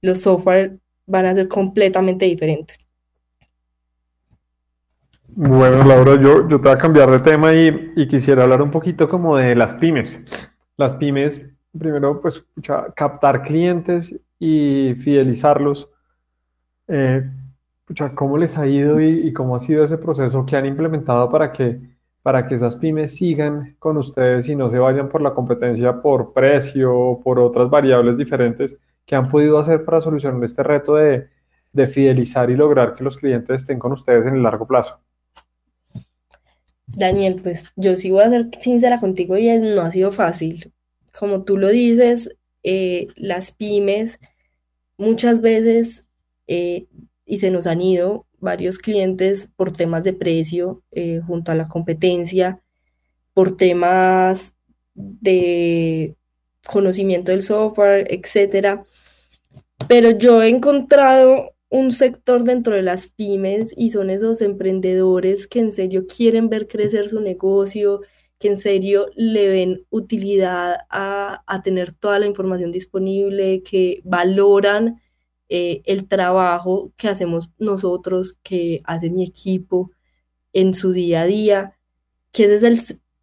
[0.00, 2.78] los software van a ser completamente diferentes.
[5.34, 8.70] Bueno, Laura, yo, yo te voy a cambiar de tema y, y, quisiera hablar un
[8.70, 10.20] poquito como de las pymes.
[10.76, 12.44] Las pymes, primero, pues,
[12.94, 15.88] captar clientes y fidelizarlos.
[16.88, 17.30] Eh,
[18.14, 21.50] ¿Cómo les ha ido y, y, cómo ha sido ese proceso que han implementado para
[21.52, 21.80] que,
[22.22, 26.32] para que esas pymes sigan con ustedes y no se vayan por la competencia por
[26.32, 31.28] precio o por otras variables diferentes que han podido hacer para solucionar este reto de,
[31.72, 35.00] de fidelizar y lograr que los clientes estén con ustedes en el largo plazo?
[36.86, 40.72] Daniel, pues yo sí voy a ser sincera contigo y no ha sido fácil.
[41.18, 44.20] Como tú lo dices, eh, las pymes
[44.98, 46.08] muchas veces,
[46.46, 46.86] eh,
[47.24, 51.68] y se nos han ido varios clientes por temas de precio eh, junto a la
[51.68, 52.60] competencia,
[53.32, 54.54] por temas
[54.94, 56.16] de
[56.66, 58.84] conocimiento del software, etcétera.
[59.88, 65.60] Pero yo he encontrado un sector dentro de las pymes y son esos emprendedores que
[65.60, 68.02] en serio quieren ver crecer su negocio,
[68.38, 75.00] que en serio le ven utilidad a, tener toda la información disponible, que valoran
[75.54, 79.90] eh, el trabajo que hacemos nosotros, que hace mi equipo
[80.54, 81.76] en su día a día,
[82.32, 82.80] que es el,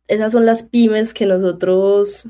[0.07, 2.27] esas son las pymes que nosotros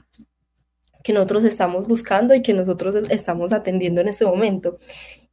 [1.04, 4.78] que nosotros estamos buscando y que nosotros estamos atendiendo en este momento.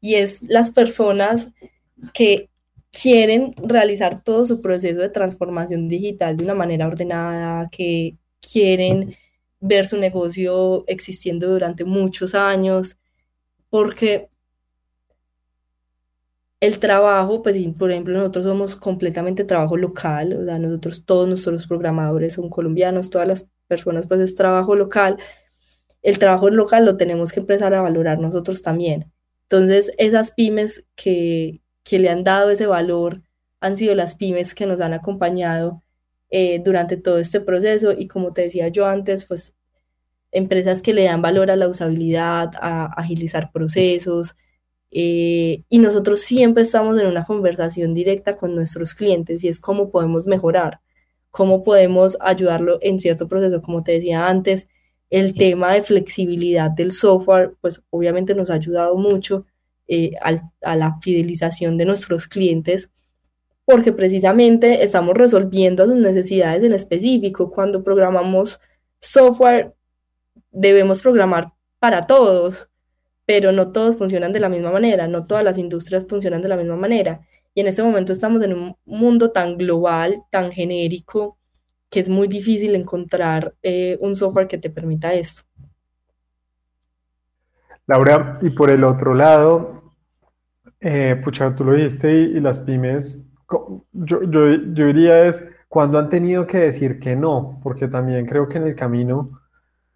[0.01, 1.49] Y es las personas
[2.13, 2.51] que
[2.91, 9.15] quieren realizar todo su proceso de transformación digital de una manera ordenada, que quieren
[9.61, 12.97] ver su negocio existiendo durante muchos años,
[13.71, 14.29] porque
[16.61, 21.67] el trabajo, pues por ejemplo nosotros somos completamente trabajo local, o sea, nosotros todos nuestros
[21.67, 25.19] programadores son colombianos, todas las personas pues es trabajo local,
[26.03, 29.13] el trabajo local lo tenemos que empezar a valorar nosotros también.
[29.43, 33.23] Entonces, esas pymes que, le han dado ese valor
[33.61, 35.83] han sido las pymes que nos han acompañado
[36.31, 39.57] eh, durante todo este proceso y como te decía yo antes, pues
[40.33, 44.37] empresas que le dan valor a la usabilidad, a agilizar procesos
[44.99, 49.91] eh, y nosotros siempre estamos en una conversación directa con nuestros clientes y es cómo
[49.91, 50.81] podemos mejorar,
[51.31, 54.69] cómo podemos ayudarlo en cierto proceso, como te decía antes,
[55.11, 59.45] el tema de flexibilidad del software, pues obviamente nos ha ayudado mucho
[59.87, 60.13] eh,
[60.63, 62.91] a la fidelización de nuestros clientes,
[63.67, 67.51] porque precisamente estamos resolviendo sus necesidades en específico.
[67.51, 68.61] Cuando programamos
[68.99, 69.75] software,
[70.53, 72.71] debemos programar para todos,
[73.27, 76.57] pero no todos funcionan de la misma manera, no todas las industrias funcionan de la
[76.57, 77.21] misma manera.
[77.55, 81.37] Y en este momento estamos en un mundo tan global, tan genérico,
[81.91, 85.43] que es muy difícil encontrar eh, un software que te permita eso.
[87.87, 89.95] Laura, y por el otro lado,
[90.81, 93.29] eh, pucha, tú lo dijiste y, las pymes,
[93.93, 98.59] yo, yo, diría es cuando han tenido que decir que no, porque también creo que
[98.59, 99.41] en el camino,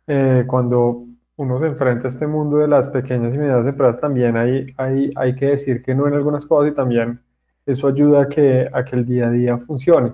[0.07, 1.05] eh, cuando
[1.41, 5.11] uno se enfrenta a este mundo de las pequeñas y medianas empresas, también hay, hay,
[5.17, 7.19] hay que decir que no en algunas cosas y también
[7.65, 10.13] eso ayuda a que, a que el día a día funcione.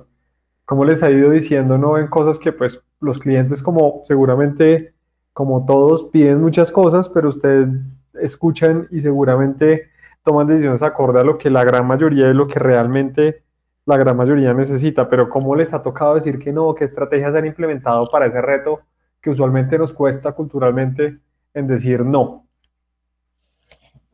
[0.64, 4.94] Cómo les ha ido diciendo no en cosas que pues los clientes como seguramente
[5.32, 9.90] como todos piden muchas cosas, pero ustedes escuchan y seguramente
[10.22, 13.42] toman decisiones acorde a lo que la gran mayoría es lo que realmente
[13.84, 17.46] la gran mayoría necesita, pero cómo les ha tocado decir que no, qué estrategias han
[17.46, 18.80] implementado para ese reto
[19.26, 21.18] que usualmente nos cuesta culturalmente
[21.52, 22.46] en decir no.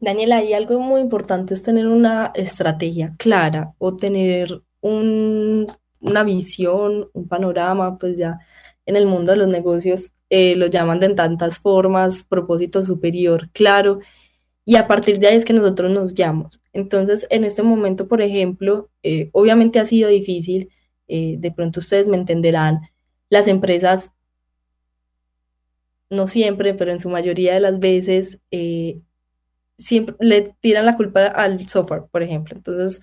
[0.00, 5.66] Daniela, hay algo muy importante es tener una estrategia clara o tener un
[6.02, 8.38] una visión, un panorama, pues ya
[8.86, 14.00] en el mundo de los negocios eh, lo llaman de tantas formas, propósito superior, claro,
[14.64, 16.60] y a partir de ahí es que nosotros nos guiamos.
[16.72, 20.70] Entonces, en este momento, por ejemplo, eh, obviamente ha sido difícil,
[21.06, 22.80] eh, de pronto ustedes me entenderán,
[23.28, 24.12] las empresas,
[26.12, 28.40] no siempre, pero en su mayoría de las veces,
[29.78, 32.54] siempre le tiran la culpa al software, por ejemplo.
[32.56, 33.02] Entonces,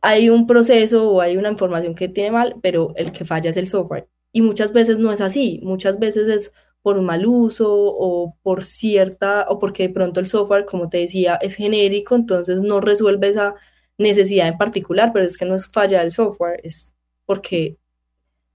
[0.00, 3.56] hay un proceso o hay una información que tiene mal, pero el que falla es
[3.56, 4.08] el software.
[4.32, 6.52] Y muchas veces no es así, muchas veces es
[6.82, 10.98] por un mal uso o por cierta, o porque de pronto el software, como te
[10.98, 13.54] decía, es genérico, entonces no resuelve esa
[13.98, 17.78] necesidad en particular, pero es que no es falla del software, es porque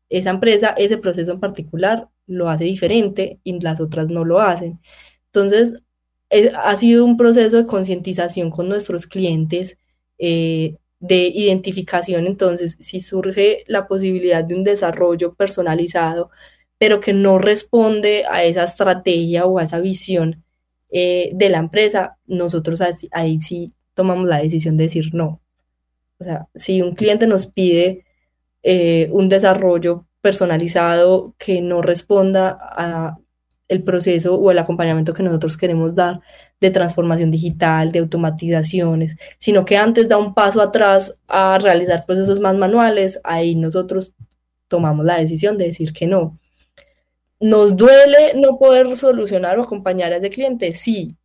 [0.10, 4.80] esa empresa, ese proceso en particular, lo hace diferente y las otras no lo hacen.
[5.28, 5.84] Entonces,
[6.56, 9.78] ha sido un proceso de concientización con nuestros clientes,
[10.18, 16.30] eh, de identificación, entonces, si surge la posibilidad de un desarrollo personalizado,
[16.78, 20.44] pero que no responde a esa estrategia o a esa visión
[20.92, 25.42] eh, de la empresa, nosotros ahí sí tomamos la decisión de decir no.
[26.20, 28.06] O sea, si un cliente nos pide
[28.64, 33.18] eh, un desarrollo personalizado que no responda a
[33.72, 36.20] el proceso o el acompañamiento que nosotros queremos dar
[36.60, 42.42] de transformación digital, de automatizaciones, sino que antes da un paso atrás a realizar procesos
[42.42, 44.14] más manuales, ahí nosotros
[44.68, 46.38] tomamos la decisión de decir que no.
[47.40, 50.74] ¿Nos duele no poder solucionar o acompañar a ese cliente?
[50.74, 51.16] Sí,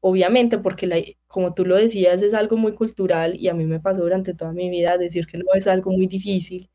[0.00, 4.02] obviamente, porque como tú lo decías, es algo muy cultural y a mí me pasó
[4.02, 6.70] durante toda mi vida decir que no es algo muy difícil,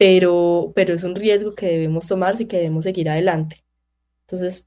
[0.00, 3.56] pero, pero es un riesgo que debemos tomar si queremos seguir adelante.
[4.22, 4.66] Entonces,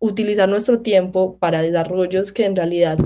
[0.00, 2.98] utilizar nuestro tiempo para desarrollos que en realidad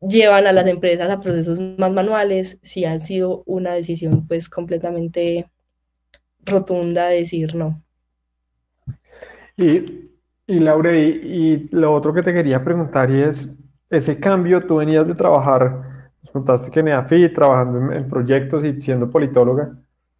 [0.00, 5.48] llevan a las empresas a procesos más manuales, sí ha sido una decisión pues completamente
[6.44, 7.80] rotunda decir no.
[9.56, 10.10] Y,
[10.48, 13.56] y Laura, y, lo otro que te quería preguntar y es,
[13.88, 18.82] ese cambio, tú venías de trabajar, nos contaste que en EAFI, trabajando en, proyectos y
[18.82, 19.78] siendo politóloga,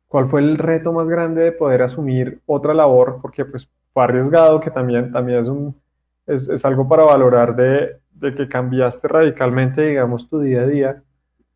[0.08, 3.18] ¿cuál fue el reto más grande de poder asumir otra labor?
[3.22, 5.80] Porque pues fue arriesgado, que también, también es, un,
[6.26, 11.02] es, es algo para valorar de, de que cambiaste radicalmente, digamos, tu día a día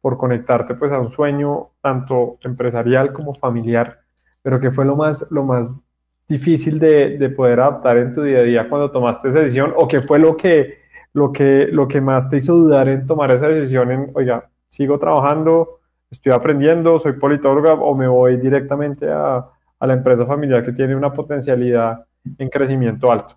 [0.01, 4.03] por conectarte pues a un sueño tanto empresarial como familiar
[4.43, 5.83] pero ¿qué fue lo más, lo más
[6.29, 9.73] difícil de, de, poder adaptar en tu día a día cuando tomaste esa decisión?
[9.77, 10.79] ¿O qué fue lo que,
[11.13, 14.99] lo, que, lo que más te hizo dudar en tomar esa decisión en, oiga, sigo
[14.99, 15.81] trabajando,
[16.13, 19.45] estoy aprendiendo, soy politóloga o me voy directamente a,
[19.83, 22.05] a la empresa familiar que tiene una potencialidad
[22.39, 23.37] en crecimiento alto?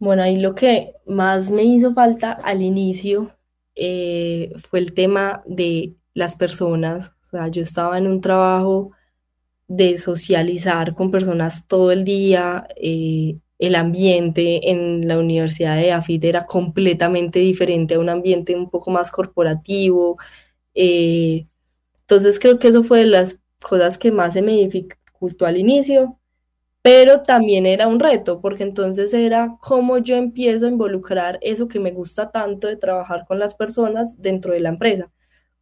[0.00, 3.30] Bueno, ahí lo que más me hizo falta al inicio
[3.76, 8.90] eh, fue el tema de las personas, o sea, yo estaba en un trabajo
[9.68, 16.24] de socializar con personas todo el día, eh, el ambiente en la Universidad de AFIT
[16.24, 20.18] era completamente diferente a un ambiente un poco más corporativo.
[20.74, 21.46] Eh,
[22.00, 26.18] entonces creo que eso fue de las cosas que más se me dificultó al inicio,
[26.82, 31.80] pero también era un reto, porque entonces era cómo yo empiezo a involucrar eso que
[31.80, 35.10] me gusta tanto de trabajar con las personas dentro de la empresa,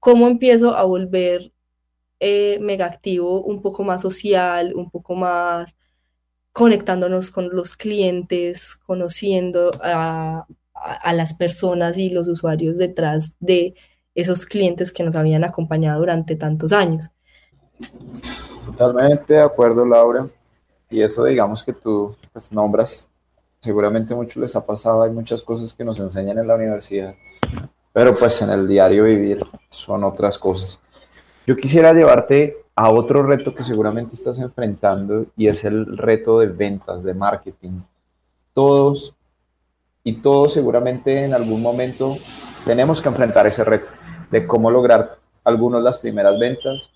[0.00, 1.52] cómo empiezo a volver
[2.20, 5.76] eh, mega activo, un poco más social, un poco más
[6.56, 10.46] conectándonos con los clientes, conociendo a,
[11.12, 13.74] las personas y los usuarios detrás de
[14.14, 17.10] esos clientes que nos habían acompañado durante tantos años.
[18.64, 20.28] Totalmente de acuerdo, Laura.
[20.88, 23.10] Y eso digamos que tú pues, nombras,
[23.60, 27.14] seguramente mucho les ha pasado, hay muchas cosas que nos enseñan en la universidad,
[27.92, 30.80] pero pues en el diario vivir son otras cosas.
[31.46, 36.48] Yo quisiera llevarte a otro reto que seguramente estás enfrentando y es el reto de
[36.48, 37.80] ventas, de marketing.
[38.52, 39.14] Todos
[40.04, 42.16] y todos seguramente en algún momento
[42.64, 43.86] tenemos que enfrentar ese reto
[44.30, 46.90] de cómo lograr algunos las primeras ventas,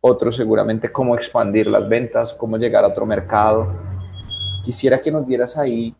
[0.00, 3.72] otros seguramente cómo expandir las ventas, cómo llegar a otro mercado.
[4.64, 5.94] Quisiera que nos dieras ahí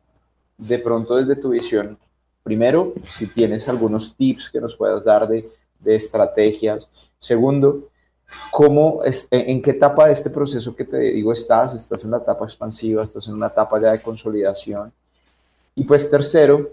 [0.59, 1.99] de pronto desde tu visión,
[2.43, 5.49] primero, si tienes algunos tips que nos puedas dar de
[5.85, 6.89] de estrategias.
[7.19, 7.89] Segundo,
[8.51, 11.75] ¿cómo es, en qué etapa de este proceso que te digo estás?
[11.75, 13.03] ¿Estás en la etapa expansiva?
[13.03, 14.93] ¿Estás en una etapa ya de consolidación?
[15.75, 16.71] Y pues tercero,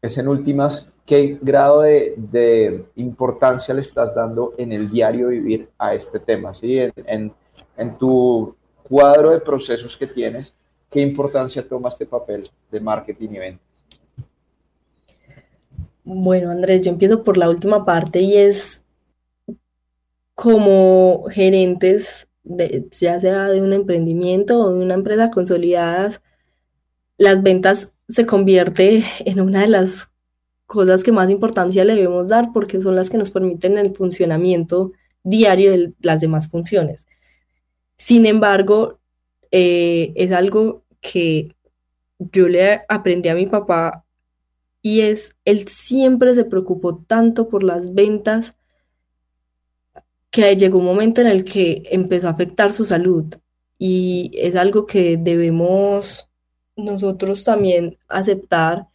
[0.00, 5.94] es en últimas, ¿qué grado de, importancia le estás dando en el diario vivir a
[5.94, 6.54] este tema?
[6.54, 6.78] ¿sí?
[6.78, 7.32] En,
[7.76, 10.54] en tu cuadro de procesos que tienes,
[10.90, 13.66] ¿qué importancia toma este papel de marketing y ventas?
[16.04, 18.84] Bueno, Andrés, yo empiezo por la última parte y es
[20.36, 26.22] como gerentes, de, ya sea de un emprendimiento o de una empresa consolidadas,
[27.16, 30.12] las ventas se convierte en una de las
[30.66, 34.92] cosas que más importancia le debemos dar porque son las que nos permiten el funcionamiento
[35.24, 37.06] diario de las demás funciones.
[37.96, 39.00] Sin embargo,
[39.50, 41.56] eh, es algo que
[42.18, 44.04] yo le aprendí a mi papá
[44.82, 48.54] y es, él siempre se preocupó tanto por las ventas
[50.36, 53.24] que llegó un momento en el que empezó a afectar su salud
[53.78, 56.28] y es algo que debemos
[56.76, 58.86] nosotros también aceptar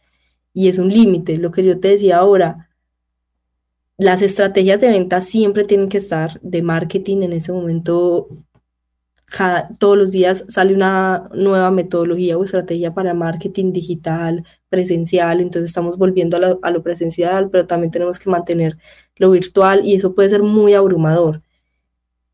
[0.54, 1.38] y es un límite.
[1.38, 2.70] Lo que yo te decía ahora,
[3.98, 8.28] las estrategias de venta siempre tienen que estar de marketing en ese momento.
[9.78, 15.98] Todos los días sale una nueva metodología o estrategia para marketing digital, presencial, entonces estamos
[15.98, 18.78] volviendo a a lo presencial, pero también tenemos que mantener
[19.16, 21.42] lo virtual y eso puede ser muy abrumador.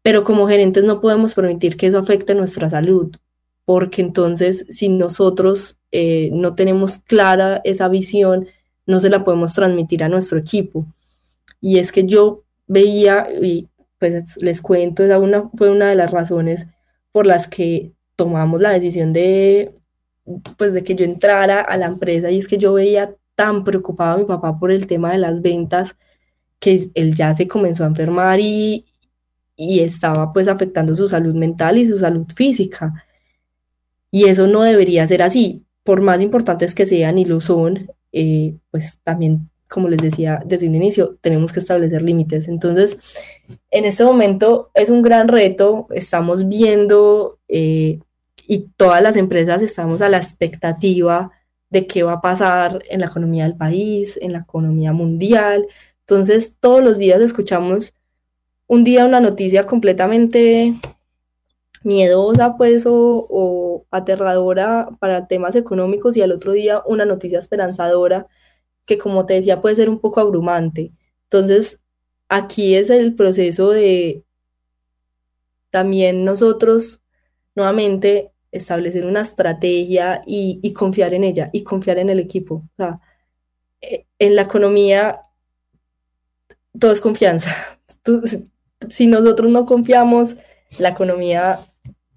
[0.02, 3.14] Pero como gerentes no podemos permitir que eso afecte nuestra salud,
[3.64, 8.48] porque entonces si nosotros eh, no tenemos clara esa visión,
[8.86, 10.86] no se la podemos transmitir a nuestro equipo.
[11.60, 13.68] Y es que yo veía, y
[13.98, 16.66] pues les cuento, una, fue una de las razones
[17.18, 19.74] por las que tomamos la decisión de,
[20.56, 24.14] pues de que yo entrara a la empresa, y es que yo veía tan preocupado
[24.14, 25.96] a mi papá por el tema de las ventas,
[26.60, 28.86] que él ya se comenzó a enfermar y,
[29.56, 33.04] y estaba pues afectando su salud mental y su salud física.
[34.12, 38.54] Y eso no debería ser así, por más importantes que sean y lo son, eh,
[38.70, 42.48] pues también, como les decía desde un inicio, tenemos que establecer límites.
[42.48, 42.98] Entonces,
[43.70, 48.00] en este momento es un gran reto, estamos viendo eh,
[48.46, 51.30] y todas las empresas estamos a la expectativa
[51.70, 55.66] de qué va a pasar en la economía del país, en la economía mundial.
[56.00, 57.94] Entonces, todos los días escuchamos
[58.66, 60.74] un día una noticia completamente
[61.82, 68.26] miedosa, pues, o, aterradora para temas económicos y al otro día una noticia esperanzadora
[68.88, 70.92] que, como te decía, puede ser un poco abrumante.
[71.24, 71.82] Entonces,
[72.28, 74.24] aquí es el proceso de
[75.70, 77.02] también nosotros,
[77.54, 82.66] nuevamente, establecer una estrategia y, confiar en ella y confiar en el equipo.
[83.82, 85.20] Eh, en la economía
[86.78, 87.54] todo es confianza.
[88.88, 90.36] si nosotros no confiamos,
[90.78, 91.60] la economía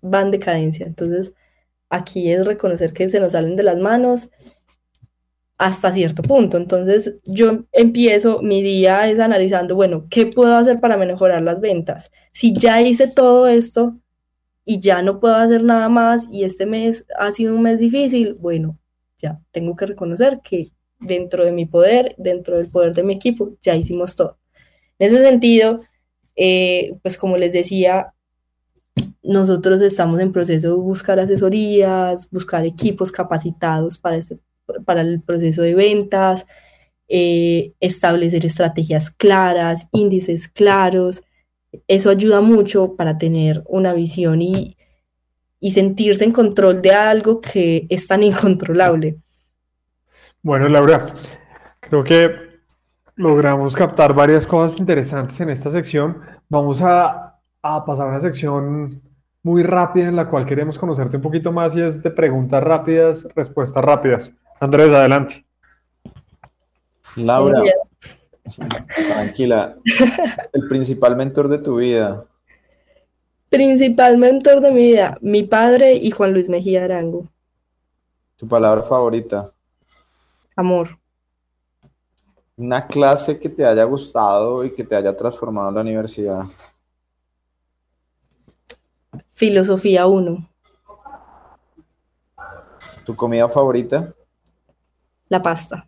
[0.01, 0.85] va en decadencia.
[0.85, 1.33] Entonces,
[1.89, 4.31] aquí es reconocer que se nos salen de las manos
[5.61, 6.57] hasta cierto punto.
[6.57, 12.11] Entonces, yo empiezo, mi día es analizando, bueno, ¿qué puedo hacer para mejorar las ventas?
[12.31, 13.95] Si ya hice todo esto
[14.65, 18.33] y ya no puedo hacer nada más y este mes ha sido un mes difícil,
[18.33, 18.79] bueno,
[19.19, 23.51] ya tengo que reconocer que dentro de mi poder, dentro del poder de mi equipo,
[23.61, 24.39] ya hicimos todo.
[24.97, 25.81] En ese sentido,
[26.35, 28.15] eh, pues como les decía,
[29.21, 34.17] nosotros estamos en proceso de buscar asesorías, buscar equipos capacitados para,
[34.85, 36.45] para el proceso de ventas,
[37.07, 41.23] eh, establecer estrategias claras, índices claros.
[41.87, 44.77] Eso ayuda mucho para tener una visión y,
[45.59, 49.17] y sentirse en control de algo que es tan incontrolable.
[50.43, 51.05] Bueno, Laura,
[51.79, 52.51] creo que
[53.15, 56.19] logramos captar varias cosas interesantes en esta sección.
[56.49, 59.01] Vamos a, pasar a una sección
[59.43, 63.27] muy rápida en la cual queremos conocerte un poquito más y es de preguntas rápidas,
[63.35, 64.35] respuestas rápidas.
[64.61, 65.43] Andrés, adelante.
[67.15, 67.63] Laura,
[68.93, 69.75] tranquila.
[70.53, 72.23] El principal mentor de tu vida.
[73.49, 77.27] Principal mentor de mi vida, mi padre y Juan Luis Mejía Arango.
[78.35, 79.51] ¿Tu palabra favorita?
[80.55, 80.95] Amor.
[82.55, 86.43] Una clase que te haya gustado y que te haya transformado en la universidad.
[89.33, 90.49] Filosofía 1.
[93.03, 94.13] ¿Tu comida favorita?
[95.31, 95.87] La pasta.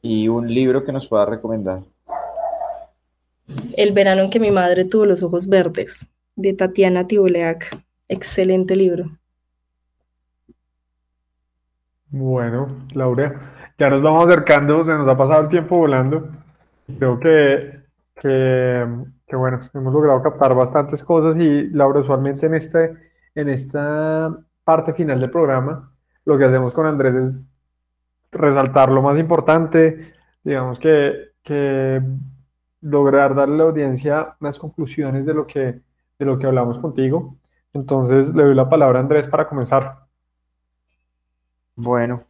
[0.00, 1.82] ¿Y un libro que nos pueda recomendar?
[3.76, 7.84] El verano en que mi madre tuvo los ojos verdes, de Tatiana Tibuleac.
[8.08, 9.10] Excelente libro.
[12.08, 16.26] Bueno, Laura, ya nos vamos acercando, se nos ha pasado el tiempo volando.
[16.98, 17.82] Creo que,
[18.22, 22.96] que, bueno, hemos logrado captar bastantes cosas y Laura, usualmente en, este,
[23.34, 25.92] en esta parte final del programa,
[26.24, 27.44] lo que hacemos con Andrés es
[28.34, 32.02] resaltar lo más importante, digamos que, que
[32.80, 35.80] lograr darle a la audiencia unas conclusiones de lo que,
[36.18, 37.36] de lo que hablamos contigo.
[37.72, 40.04] Entonces le doy la palabra a Andrés para comenzar.
[41.76, 42.22] Bueno,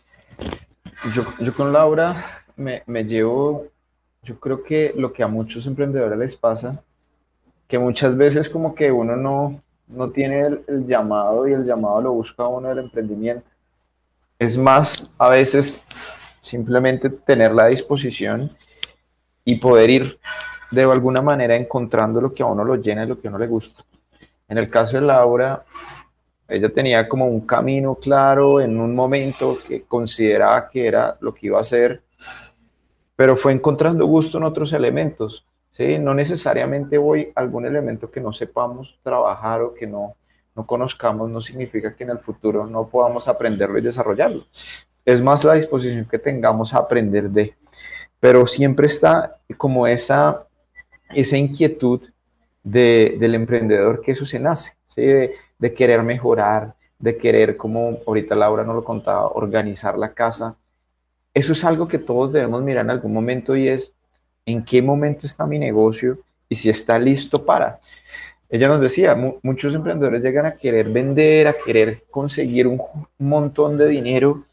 [1.13, 3.67] yo, yo con Laura me, me, llevo,
[4.23, 6.83] yo creo que lo que a muchos emprendedores les pasa,
[7.69, 12.13] que muchas veces como que uno no, no tiene el, llamado y el llamado lo
[12.13, 13.51] busca uno del emprendimiento.
[14.45, 15.83] Es más, a veces
[16.39, 18.51] simplemente tener la disposición
[19.43, 20.19] y poder ir
[20.71, 23.39] de alguna manera encontrando lo que a uno lo llena y lo que a uno
[23.39, 23.83] le gusta.
[24.47, 25.65] En el caso de Laura,
[26.47, 31.47] ella tenía como un camino claro en un momento que consideraba que era lo que
[31.47, 32.03] iba a hacer,
[33.17, 35.47] pero fue encontrando gusto en otros elementos.
[35.71, 35.99] ¿sí?
[35.99, 40.17] No necesariamente voy a algún elemento que no sepamos trabajar o que no,
[40.55, 44.43] no conozcamos no significa que en el futuro no podamos aprenderlo y desarrollarlo.
[45.05, 47.55] Es más la disposición que tengamos a aprender de.
[48.21, 50.47] Pero siempre está como esa,
[51.11, 52.01] esa inquietud
[52.63, 58.65] del emprendedor que eso se nace, de, de querer mejorar, de querer, como ahorita Laura
[58.65, 60.57] nos lo contaba, organizar la casa.
[61.35, 63.93] Eso es algo que todos debemos mirar en algún momento y es
[64.47, 67.81] en qué momento está mi negocio y si está listo para.
[68.49, 72.81] Ella nos decía, muchos emprendedores llegan a querer vender, a querer conseguir un
[73.19, 74.45] montón de dinero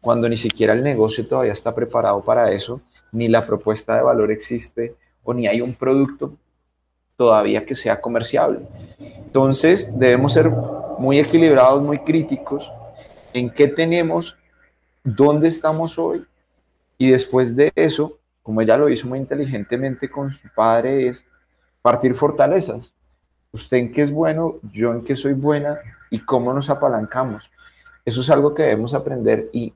[0.00, 2.80] cuando ni siquiera el negocio todavía está preparado para eso,
[3.12, 6.34] ni la propuesta de valor existe o ni hay un producto
[7.16, 8.60] todavía que sea comerciable.
[8.98, 10.50] Entonces debemos ser
[10.98, 12.70] muy equilibrados, muy críticos
[13.32, 14.36] en qué tenemos,
[15.02, 16.24] dónde estamos hoy
[16.98, 21.24] y después de eso, como ella lo hizo muy inteligentemente con su padre, es
[21.82, 22.92] partir fortalezas.
[23.52, 25.78] Usted en qué es bueno, yo en qué soy buena
[26.10, 27.50] y cómo nos apalancamos.
[28.04, 29.74] Eso es algo que debemos aprender y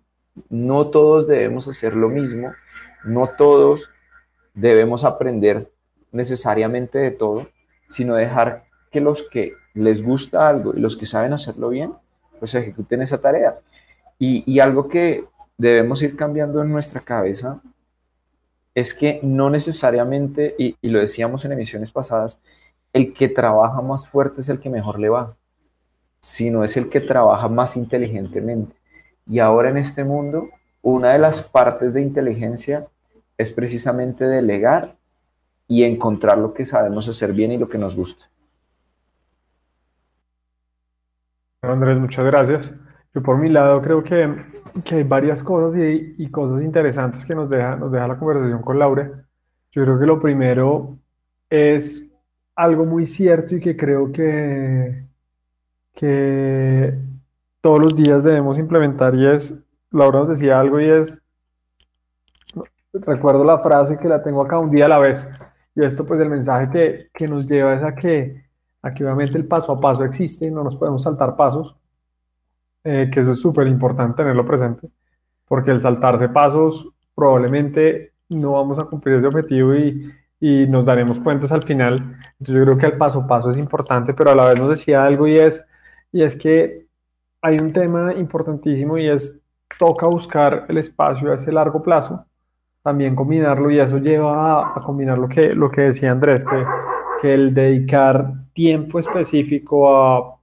[0.49, 2.53] no todos debemos hacer lo mismo,
[3.05, 3.91] no todos
[4.55, 5.71] debemos aprender
[6.13, 7.49] necesariamente de todo,
[7.87, 11.93] sino dejar que los que les gusta algo y los que saben hacerlo bien,
[12.39, 13.59] pues ejecuten esa tarea.
[14.19, 15.25] Y, algo que
[15.59, 17.61] debemos ir cambiando en nuestra cabeza
[18.75, 22.39] es que no necesariamente, y, y, lo decíamos en emisiones pasadas,
[22.95, 25.37] el que trabaja más fuerte es el que mejor le va,
[26.21, 28.77] sino es el que trabaja más inteligentemente.
[29.29, 30.49] Y ahora en este mundo,
[30.81, 32.87] una de las partes de inteligencia
[33.37, 34.97] es precisamente delegar
[35.67, 38.31] y encontrar lo que sabemos hacer bien y lo que nos gusta.
[41.63, 42.73] Andrés, muchas gracias.
[43.13, 44.37] Yo por mi lado creo que,
[44.85, 48.63] que hay varias cosas y, y, cosas interesantes que nos deja, nos deja la conversación
[48.63, 49.25] con Laura.
[49.73, 50.99] Yo creo que lo primero
[51.49, 52.14] es
[52.55, 55.05] algo muy cierto y que creo que,
[55.95, 56.95] que
[57.61, 59.59] todos los días debemos implementar y es,
[59.91, 61.23] Laura nos decía algo y es,
[62.93, 65.29] recuerdo la frase que la tengo acá un día a la vez.
[65.75, 68.45] Y esto, pues, el mensaje que, que nos lleva es a que,
[68.83, 71.77] a que obviamente el paso a paso existe, no nos podemos saltar pasos,
[72.85, 74.89] eh, que eso es súper importante tenerlo presente,
[75.49, 81.21] porque el saltarse pasos probablemente no vamos a cumplir ese objetivo y, y nos daremos
[81.21, 81.95] cuentas al final.
[82.39, 84.71] Entonces yo creo que el paso a paso es importante, pero a la vez nos
[84.71, 85.67] decía algo y es,
[86.13, 86.87] y es que
[87.43, 89.39] hay un tema importantísimo y es
[89.79, 92.27] toca buscar el espacio a ese largo plazo
[92.85, 96.67] también combinarlo y eso lleva a, combinar lo que, lo que decía Andrés, que,
[97.23, 100.37] que el dedicar tiempo específico a,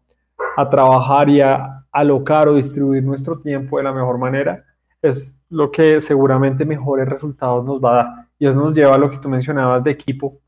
[0.58, 4.66] a trabajar y a alocar o distribuir nuestro tiempo de la mejor manera
[5.04, 8.28] es lo que seguramente mejores resultados nos va a dar.
[8.42, 10.40] Y eso nos lleva a lo que tú mencionabas de equipo.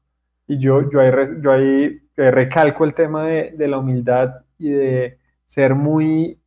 [0.47, 1.11] Y yo, yo, ahí,
[1.43, 6.39] yo ahí recalco el tema de, de la humildad y de ser muy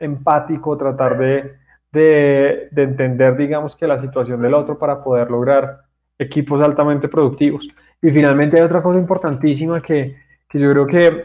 [0.00, 1.52] empático, tratar de,
[1.92, 5.82] de, entender, digamos, que la situación del otro para poder lograr
[6.18, 7.68] equipos altamente productivos.
[8.02, 10.16] Y finalmente hay otra cosa importantísima que,
[10.48, 11.24] que yo creo que,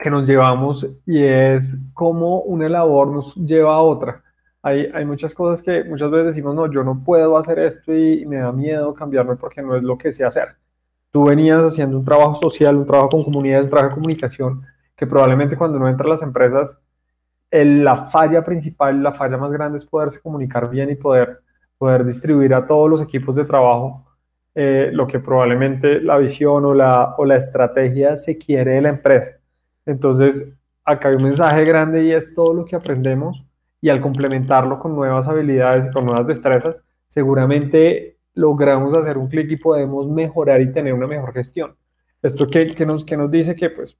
[0.00, 4.20] que, nos llevamos y es cómo una labor nos lleva a otra.
[4.66, 8.24] Hay, hay, muchas cosas que muchas veces decimos, no, yo no puedo hacer esto y
[8.24, 10.56] me da miedo cambiarme porque no es lo que sé hacer.
[11.10, 14.62] Tú venías haciendo un trabajo social, un trabajo con comunidades, un trabajo de comunicación,
[14.96, 16.78] que probablemente cuando uno entra a las empresas
[17.62, 21.40] la falla principal, la falla más grande es poderse comunicar bien y poder,
[21.78, 24.04] poder distribuir a todos los equipos de trabajo
[24.56, 28.88] eh, lo que probablemente la visión o la, o la estrategia se quiere de la
[28.88, 29.36] empresa.
[29.86, 30.52] Entonces,
[30.84, 33.44] acá hay un mensaje grande y es todo lo que aprendemos
[33.84, 39.50] y al complementarlo con nuevas habilidades y con nuevas destrezas, seguramente logramos hacer un clic
[39.50, 41.76] y podemos mejorar y tener una mejor gestión.
[42.22, 43.98] Esto que, que, nos, que nos dice que pues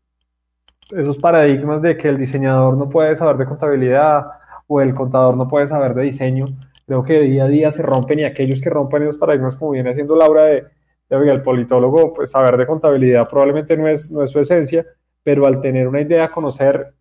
[0.90, 4.24] esos paradigmas de que el diseñador no puede saber de contabilidad
[4.68, 6.46] o el contador no puede saber de diseño,
[6.86, 9.90] creo que día a día se rompen y aquellos que rompen esos paradigmas, como viene
[9.90, 10.64] haciendo Laura de,
[11.10, 14.86] de el politólogo, pues saber de contabilidad probablemente no es, no es su esencia,
[15.22, 16.94] pero al tener una idea, conocer,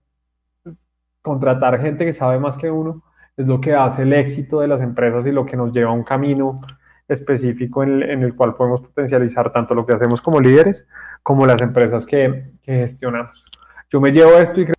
[1.23, 3.01] contratar gente que sabe más que uno,
[3.35, 5.93] es lo que hace el éxito de las empresas y lo que nos lleva a
[5.93, 6.61] un camino
[7.07, 10.87] específico en, en el cual podemos potencializar tanto lo que hacemos como líderes
[11.23, 13.43] como las empresas que, que gestionamos.
[13.89, 14.75] Yo me llevo esto y creo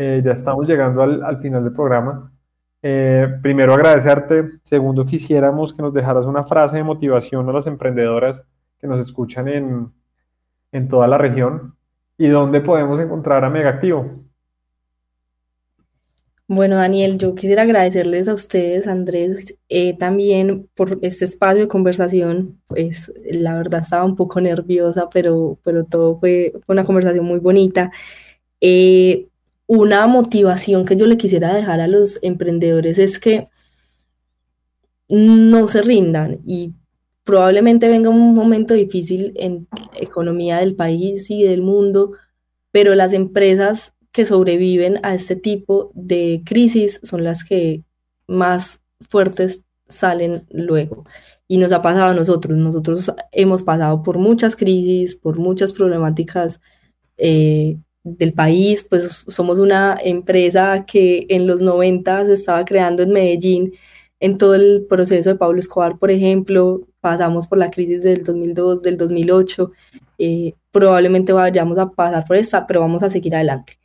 [0.00, 2.30] eh, ya estamos llegando al, final del programa.
[2.80, 4.60] Eh, primero agradecerte.
[4.62, 8.44] Segundo, quisiéramos que nos dejaras una frase de motivación a las emprendedoras
[8.80, 9.92] que nos escuchan en,
[10.70, 11.74] en toda la región
[12.18, 14.28] y dónde podemos encontrar a Megactivo.
[16.50, 22.58] Bueno, Daniel, yo quisiera agradecerles a ustedes, Andrés, eh, también por este espacio de conversación.
[22.66, 27.92] Pues la verdad estaba un poco nerviosa, pero, pero todo fue, una conversación muy bonita.
[28.62, 29.28] Eh,
[29.66, 33.48] una motivación que yo le quisiera dejar a los emprendedores es que
[35.08, 36.72] no se rindan y
[37.28, 39.68] probablemente venga un momento difícil en
[40.00, 42.12] economía del país y del mundo,
[42.72, 47.84] pero las empresas que sobreviven a este tipo de crisis son las que
[48.26, 51.04] más fuertes salen luego.
[51.46, 52.56] Y nos ha pasado a nosotros.
[52.56, 56.62] Nosotros hemos pasado por muchas crisis, por muchas problemáticas
[57.18, 58.86] eh, del país.
[58.88, 63.74] Pues somos una empresa que en los 90 se estaba creando en Medellín
[64.20, 68.82] en todo el proceso de Pablo Escobar, por ejemplo, pasamos por la crisis del 2002,
[68.82, 69.72] del 2008,
[70.18, 73.78] eh, probablemente vayamos a pasar por esta, pero vamos a seguir adelante.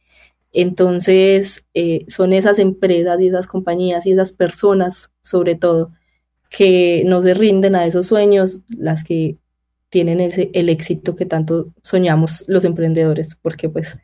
[0.51, 5.91] Entonces, eh, son esas empresas y esas compañías y esas personas, sobre todo,
[6.49, 9.38] que no se rinden a esos sueños, las que
[9.89, 13.97] tienen ese, el éxito que tanto soñamos los emprendedores, porque pues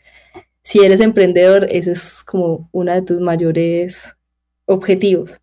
[0.61, 4.15] si eres emprendedor, ese es como uno de tus mayores
[4.65, 5.39] objetivos.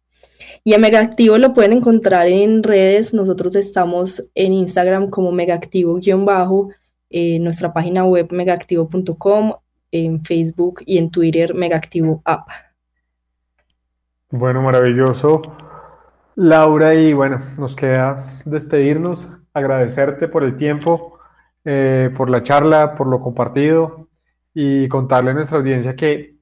[0.65, 3.15] Y a Megaactivo lo pueden encontrar en redes.
[3.15, 6.71] Nosotros estamos en Instagram como megaactivo-bajo,
[7.11, 9.53] en nuestra página web megaactivo.com,
[9.93, 12.49] en Facebook y en Twitter Megaactivo App.
[14.31, 15.43] Bueno, maravilloso.
[16.35, 21.19] Laura, y bueno, nos queda despedirnos, agradecerte por el tiempo,
[21.65, 24.09] eh, por la charla, por lo compartido
[24.53, 26.37] y contarle a nuestra audiencia que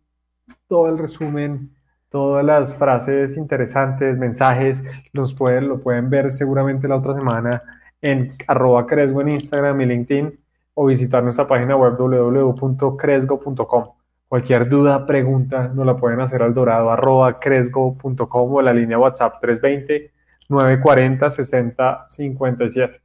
[0.68, 1.73] todo el resumen
[2.14, 4.80] todas las frases interesantes, mensajes,
[5.12, 7.60] los pueden, lo pueden ver seguramente la otra semana
[8.00, 10.38] en arroba cresgo en Instagram y LinkedIn
[10.74, 13.84] o visitar nuestra página web www.cresgo.com.
[14.28, 19.40] Cualquier duda, pregunta, nos la pueden hacer al dorado arroba cresgo.com o la línea WhatsApp
[19.40, 20.12] 320
[20.48, 23.00] 940 60 57.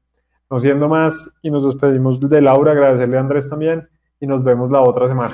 [0.51, 3.89] No siendo más y nos despedimos de Laura, agradecerle a Andrés también
[4.19, 5.33] y nos vemos la otra semana.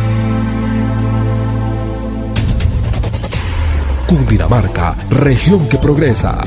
[4.11, 6.37] Cundinamarca, región que progresa.